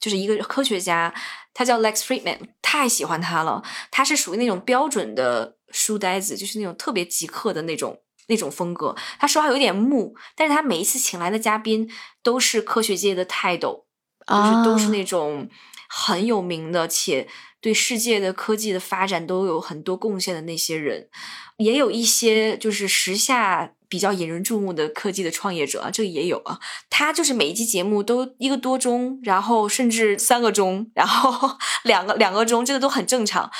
[0.00, 1.12] 就是一个科学家，
[1.52, 3.62] 他叫 Lex Friedman，太喜欢他了。
[3.90, 8.94] 他是属于那种标准的书呆子，就是那种特别极客的那种那种风格。
[9.18, 11.90] 他说话有点木，但是他每一次请来的嘉宾
[12.22, 13.84] 都是科学界的泰斗，
[14.26, 15.48] 就是都是那种。
[15.88, 17.26] 很有名的，且
[17.60, 21.08] 对世界的科技的发展都有很多贡献的那些人，
[21.56, 23.72] 也有一些就是时下。
[23.90, 26.58] 比较引人注目的科技的创业者，这个也有啊。
[26.90, 33.50] 他就是每一期节目都一个多钟，然后甚至三个钟，然后 两个两个钟，这个都很正常。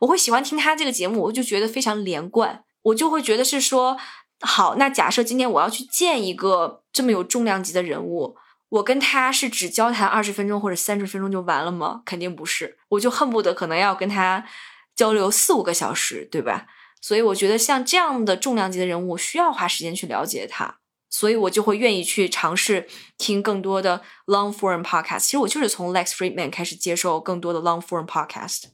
[0.00, 2.64] 我会喜欢听他这个节目，我就觉得非常连贯。
[2.82, 3.96] 我就会觉得是说，
[4.40, 8.36] 好，那假设今天我要去见一个这么有重量级的人物，
[8.70, 12.02] 我跟他是只交谈二十分钟或者三十分钟就完了吗？
[12.04, 14.44] 肯定不是，我就恨不得可能要跟他
[14.94, 16.66] 交流四五个小时，对吧？
[17.00, 25.20] 所以我觉得像这样的重量级的人物，需要花时间去了解他，所以我就会愿意去尝试听更多的 long form podcast。
[25.20, 28.64] 其实我就是从 Lex Friedman 开始接受更多的 long form podcast，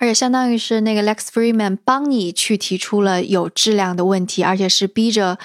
[0.00, 5.38] 而且相当于是那个 Lex Friedman 帮你去提出了有质量的问题，而且是逼着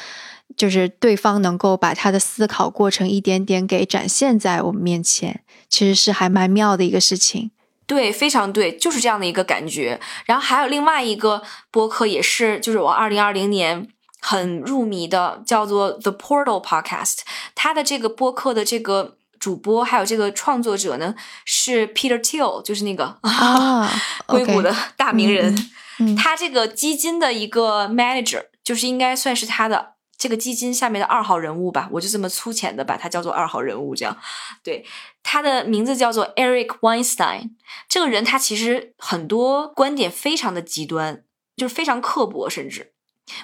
[0.60, 7.51] 就是对方能够把他的思考过程一点点给展现在我们面前，其实是还蛮妙的一个事情。
[7.88, 10.01] 对，非常对，就是这样的一个感觉。
[10.26, 11.41] 然后还有另外一个
[11.72, 13.88] 播客，也是就是我二零二零年
[14.20, 17.20] 很入迷的，叫做 The Portal Podcast。
[17.55, 23.89] 他的这个播客的这个主播还有这个创作者呢，是 Peter Thiel，就是那个啊
[24.28, 25.55] 硅谷的大名人。
[25.99, 29.93] 嗯他这个基金的一个 manager，就是应该算是他的。
[30.20, 34.16] 这个基金下面的二号人物吧，我就这么粗浅的把他叫做二号人物，这样，
[34.62, 34.86] 对，
[35.24, 37.52] 他的名字叫做 Eric Weinstein。
[37.88, 41.24] 这个人他其实很多观点非常的极端，
[41.56, 42.92] 就是非常刻薄，甚至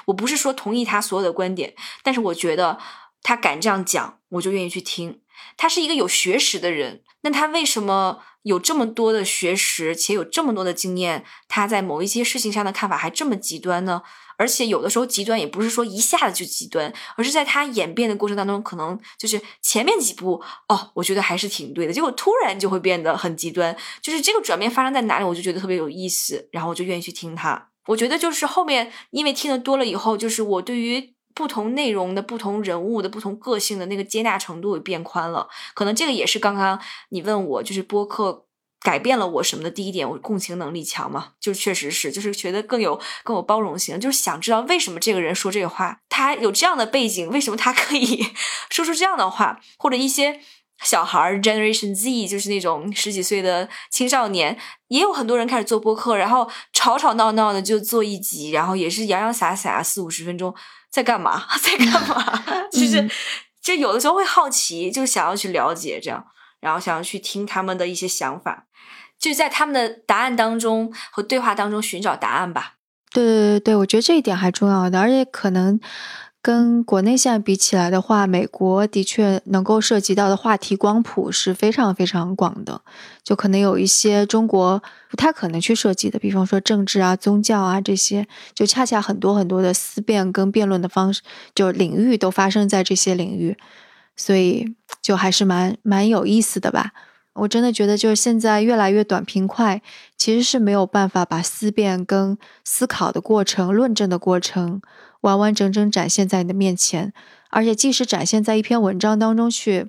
[0.07, 1.73] 我不是说同意他所有的观点，
[2.03, 2.77] 但是我觉得
[3.23, 5.21] 他敢这样讲，我就愿意去听。
[5.55, 14.03] 他是一个有学识的人，那他为什么有这么多的学识，且有这么多的经验，他在某一些事情上的看法还这么极端呢？
[14.37, 23.75] 而且有的时候极端也不是说一下子就极端，而是在他演变的过程当中，可能就是前面几步哦，我觉得还是挺对的，结果突然就会变得很极端。
[24.03, 27.69] 就是这个转变发生在哪里，我就觉得特别有意思，然后我就愿意去听他。
[27.87, 35.47] 我觉得就是后面因为听得多了以后，就是我对于不同内容的不同人物的不同个性的那个接纳程度也变宽了。
[35.75, 36.79] 可能这个也是刚刚
[37.09, 38.45] 你问我就是播客。
[38.81, 48.27] 改变了我什么的第一点，我共情能力强嘛，就确实是，就是觉得更有更有包容性，就是想知道为什么这个人说这个话，他有这样的背景，为什么他可以
[48.69, 50.39] 说出这样的话，或者一些
[50.83, 54.55] 小孩儿 Generation Z，就是那种十几岁的青少年，
[54.89, 60.53] 也有很多人开始做播客，然后吵吵闹闹的就做一集，然后也是洋洋洒洒四五十分钟，
[60.95, 63.09] 在干嘛， 在干嘛， 就是
[63.61, 66.25] 就有的时候会好奇，就想要去了解这样。
[66.61, 68.65] 然后想要去听他们的一些想法，
[69.19, 72.75] 就是在他们的答案当中和对话当中寻找答案吧。
[73.11, 75.77] 对对对对，我觉得这一点还重要的，而且可能
[76.45, 82.81] 跟国内现在比起来的话，美国的确能够涉及到的话题光谱是非常非常广的，
[83.23, 91.23] 就可能有一些中国不太可能去涉及的，比方说政治啊、宗教啊这些，就恰恰很多很多的思辨跟辩论的方式，
[91.55, 93.57] 就领域都发生在这些领域。
[94.15, 96.91] 所以就还是蛮蛮有意思的吧。
[97.33, 99.81] 我真的觉得，就是现在越来越短平快，
[100.15, 104.79] 其实是没有办法把思辨跟思考的过程、论证的过程
[105.25, 107.11] 完完整整展现在你的面前。
[107.49, 109.87] 而且，即使展现在一篇文章当中去，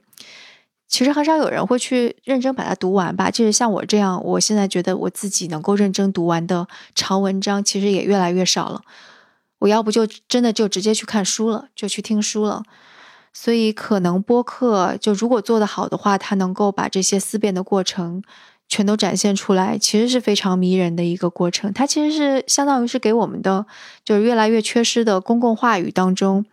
[0.89, 3.31] 其实很少有人会去认真把它读完吧。
[3.31, 8.83] 即使像我这样，我现在觉得我自己能够认真读完的长文章，其实也越来越少了。
[9.59, 12.63] 我要不就真的就直接去看书了，就去听书了。
[13.33, 18.23] 所以，可能播客就如果做得好的话，它能够把这些思辨的过程
[18.69, 21.73] 全都展现出来，其实是非常迷人的一个过程。
[21.73, 23.67] 它其实是相当于是给我们的
[24.05, 26.45] 就是越来越缺失的公共话语当中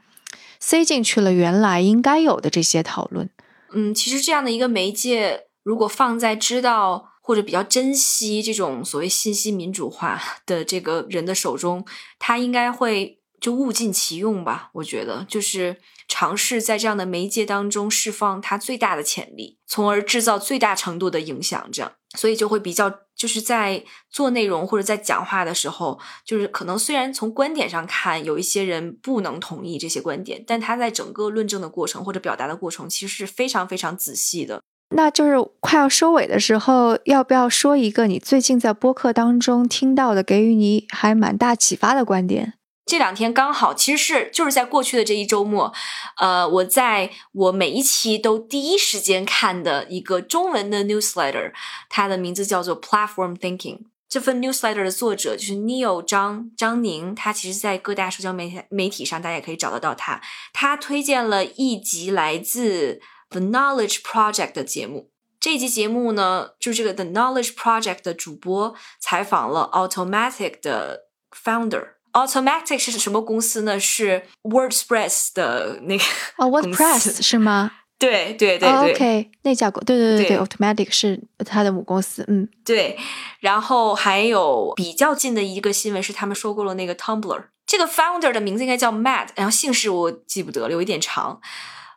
[0.59, 3.29] 塞进去了原来应该有的这些讨论。
[3.73, 11.85] 嗯，其实这样的一个媒介，如果放在知道或者比较珍惜这种所谓信息民主化的这个人的手中，
[12.19, 14.69] 他应该会就物尽其用吧。
[14.73, 15.77] 我觉得就是。
[16.13, 21.67] 尝试在这样的媒介当中释放它最大的潜力，从而制造最大程度的影响。
[21.71, 34.61] 这样，所以就会比较，就是在做内容或者在讲话的时候，就是可能虽然从观点上看，有一些人不能同意这些观点，但他在整个论证的过程或者表达的过程，其实是非常非常仔细的。
[34.95, 42.53] 那就是快要收尾的时候，要不要说一个你最近在播客当中听到的，给予你还蛮大启发的观点？
[42.85, 45.73] 这两天刚好，其实是就是在过去的这一周末，
[46.17, 51.53] 呃，我在我每一期都第一时间看的一个中文的 newsletter，
[51.89, 53.79] 它的名字叫做 Platform Thinking。
[54.09, 60.21] 这份 newsletter 的作者就是 Neil 张张宁，他其实在各大社交媒体媒体上大家也可以找得到他。
[60.51, 65.09] 他推荐了一集来自 The Knowledge Project 的节目。
[65.39, 71.93] 这集节目呢，就是这个 The Knowledge Project 的主播采访了 Automatic 的 founder。
[72.13, 73.79] Automatic 是什么公司呢？
[73.79, 76.03] 是 WordPress 的那个
[76.37, 77.71] 哦，WordPress 是吗？
[77.99, 82.97] 对对对哦对、，OK，那家公，对对对对对，Automatic 是它的母公司，嗯，对。
[83.39, 87.45] 然后还有比较近的一个新闻是，他们收购了那个 Tumblr。
[87.65, 91.39] 这个 founder 的名字应该叫 Matt，然后姓氏我记不得了，有一点长。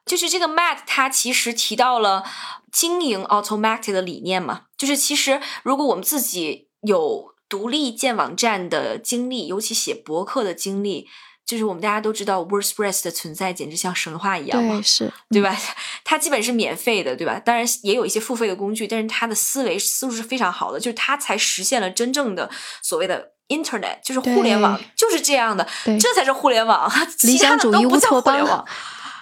[0.05, 2.25] 就是这个 Matt，他其实提到了
[2.71, 11.07] 经营 Automatic 的理念嘛，就是其实如果我们自己有独立建网站的经历，尤其写博客的经历，
[11.47, 15.57] 就是我们大家都知道 WordPress 的存在简直像神话一样嘛对，，是，对吧？
[16.03, 17.39] 它基本是免费的，对吧？
[17.39, 22.51] 当然也有一些付费的工具，但是它的思维思路是非常好的，就是它才实现了真正的
[22.83, 25.67] 所谓的 Internet，就是互联网就是这样的，
[26.01, 26.91] 这才是互联网，
[27.23, 28.67] 理其他想主义乌的都不叫托邦互联网。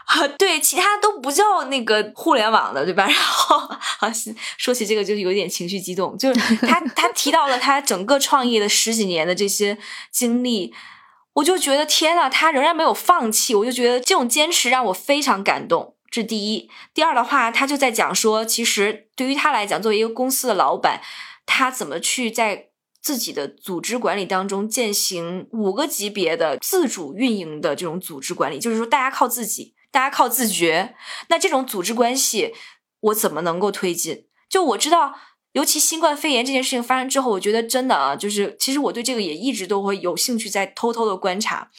[0.07, 3.07] 啊，对，其他都不叫那个互联网的，对吧？
[3.09, 4.13] 然后，啊，
[4.59, 9.79] 说起这个就有点情绪激动，就是他 他提到了他整个创业的十几年的这些
[10.11, 10.75] 经历，
[11.35, 15.95] 我就觉得天呐，他仍然没有放弃，我就觉得这种坚持让我非常感动。
[16.11, 21.01] 这是第一，第二的话，他就在讲说，其实对于他来讲，作为一个公司的老板，
[21.45, 22.69] 他怎么去在
[23.03, 30.97] 自己的组织管理当中践行五个级别的自主运营的这种组织管理，就是说大家靠自己，大家靠自觉。
[31.29, 32.53] 那这种组织关系，
[32.99, 34.27] 我怎么能够推进？
[34.51, 35.15] 就我知道，
[35.53, 41.71] 尤其新冠肺炎这件事情发生之后，我觉得真的啊，就是其实我对这个也一直都会有兴趣，在偷偷的观察。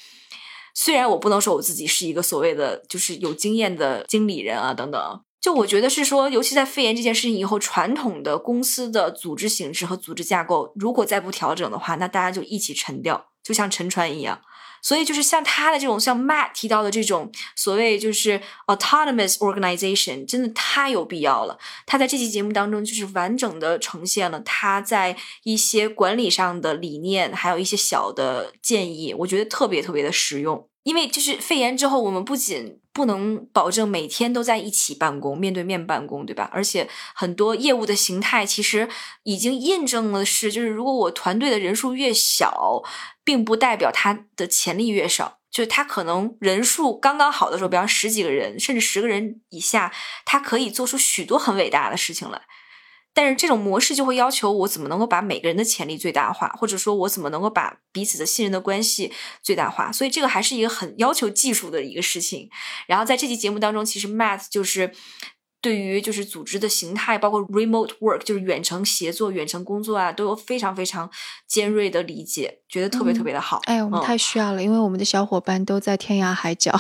[0.74, 14.42] 虽然我不能说我自己是一个所谓的就是有经验的经理人啊等等，就我觉得是说，尤其在肺炎这件事情以后，传统的公司的组织形式和组织架构，如果再不调整的话，那大家就一起沉掉，就像沉船一样。
[14.86, 21.58] 所以就是像他的这种，像 Matt 提到的这种所谓就是 autonomous organization，真的太有必要了。
[21.88, 30.70] 他在这期节目当中就是完整的呈现了他在一些管理上的理念，还有一些小的建议，我觉得特别特别的实用。
[30.86, 36.48] 因为就是肺炎之后，我们不仅不能保证每天都在一起办公、面对面办公，对吧？
[36.54, 38.88] 而且很多业务的形态其实
[39.24, 42.84] 已经印证了是，就是如果我团队的人数越小，
[43.24, 45.40] 并不代表他的潜力越少。
[45.50, 49.92] 就是他可能人数刚刚好的时候，比方十几个人，甚至十个人以下，
[50.24, 52.42] 他可以做出许多很伟大的事情来。
[53.16, 59.90] 但是这种模式就会要求我怎么能够把每个人的潜力最大化，或者说我怎么能够把彼此的信任的关系最大化。
[59.90, 62.50] 所以这个还是一个很要求技术的一个事情。
[62.88, 64.92] 然后在这期节目当中，其实 Matt 就是
[65.62, 71.10] 对于就是组织的形态，包括 remote work，就是远程协作、远程工作啊，都有非常非常
[71.48, 73.62] 尖锐的理解，觉得特别特别的好。
[73.64, 76.78] 哎，我们嗯太需要了，因为我们的小伙伴都在天涯海角，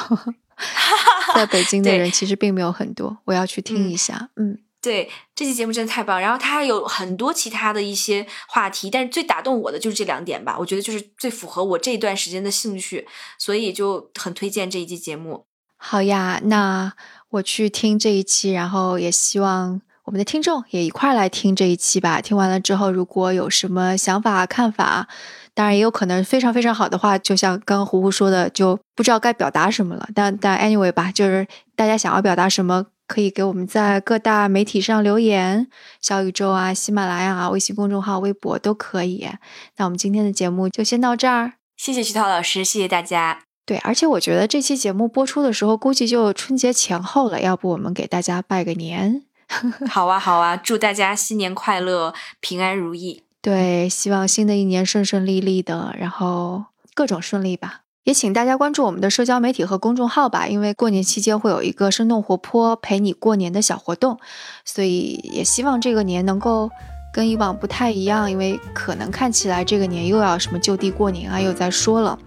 [1.33, 6.21] 在北京的人其实并没有很多，我要去听一下，嗯对，这期节目真的太棒。
[6.21, 13.07] 然后它还有很多其他的一些话题，但是最打动我的就是这两点吧，我觉得就是最符合我这一段时间的兴趣，
[13.39, 15.47] 所以就很推荐这一期节目。
[15.77, 16.93] 好呀，那
[17.29, 22.21] 我去听这一期，然后也希望我们的听众也一块来听这一期吧。
[22.21, 25.07] 听完了之后，如果有什么想法、看法，
[25.55, 30.07] 当然也有可能非常非常好的话，就像刚刚胡胡说的，就不知道该表达什么了。
[30.13, 35.67] 但但 anyway 吧，就是大家想要表达什么，可以给我们在各大媒体上留言，
[36.01, 39.29] 小宇宙啊、喜马拉雅啊、微信公众号、微博都可以。
[39.77, 41.53] 那我们今天的节目就先到这儿。
[41.77, 43.43] 谢谢徐涛老师，谢谢大家。
[43.65, 47.41] 对，而且我觉得这期节目播出的时候，估计就春节前后了。
[47.41, 49.23] 要不我们给大家拜个年？
[49.89, 53.23] 好啊，好啊，祝大家新年快乐，平安如意。
[53.41, 57.84] 对，希望新的一年顺顺利利的，然后各种顺利吧。
[58.05, 64.19] 也请大家关注我们的社交媒体和公众号吧，因为过年期间会有一个生动活泼陪你过年的小活动，
[64.63, 66.69] 所以也希望这个年能够
[67.11, 72.19] 跟以往不太一样，因为可能看起来这个年又要什么就地过年啊，又在说了。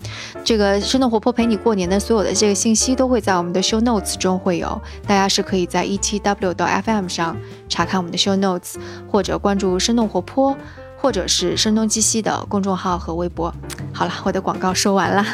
[0.43, 7.37] 这个生动活泼陪你过年的所有的这个信息都会在我们的 show notes 中会有，大家是可以在 etw 到 FM 上
[7.68, 8.74] 查看我们的 show notes，
[9.09, 10.57] 或者关注生动活泼。
[11.01, 13.55] 或者是声东击西的公众号和微博。
[13.94, 15.24] 好了，我的广告说完了，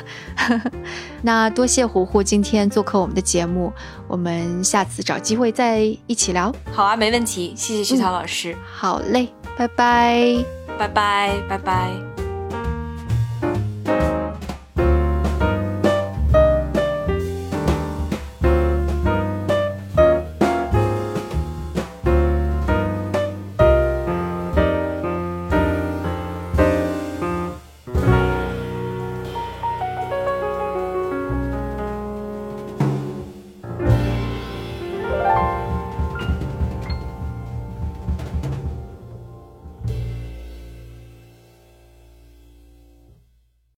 [1.22, 3.72] 那多谢胡胡今天做客我们的节目，
[4.06, 6.54] 我们下次找机会再一起聊。
[6.72, 7.52] 好啊，没问题。
[7.56, 10.44] 谢谢徐涛老师，好嘞，拜拜。
[10.78, 12.13] 拜拜，拜拜。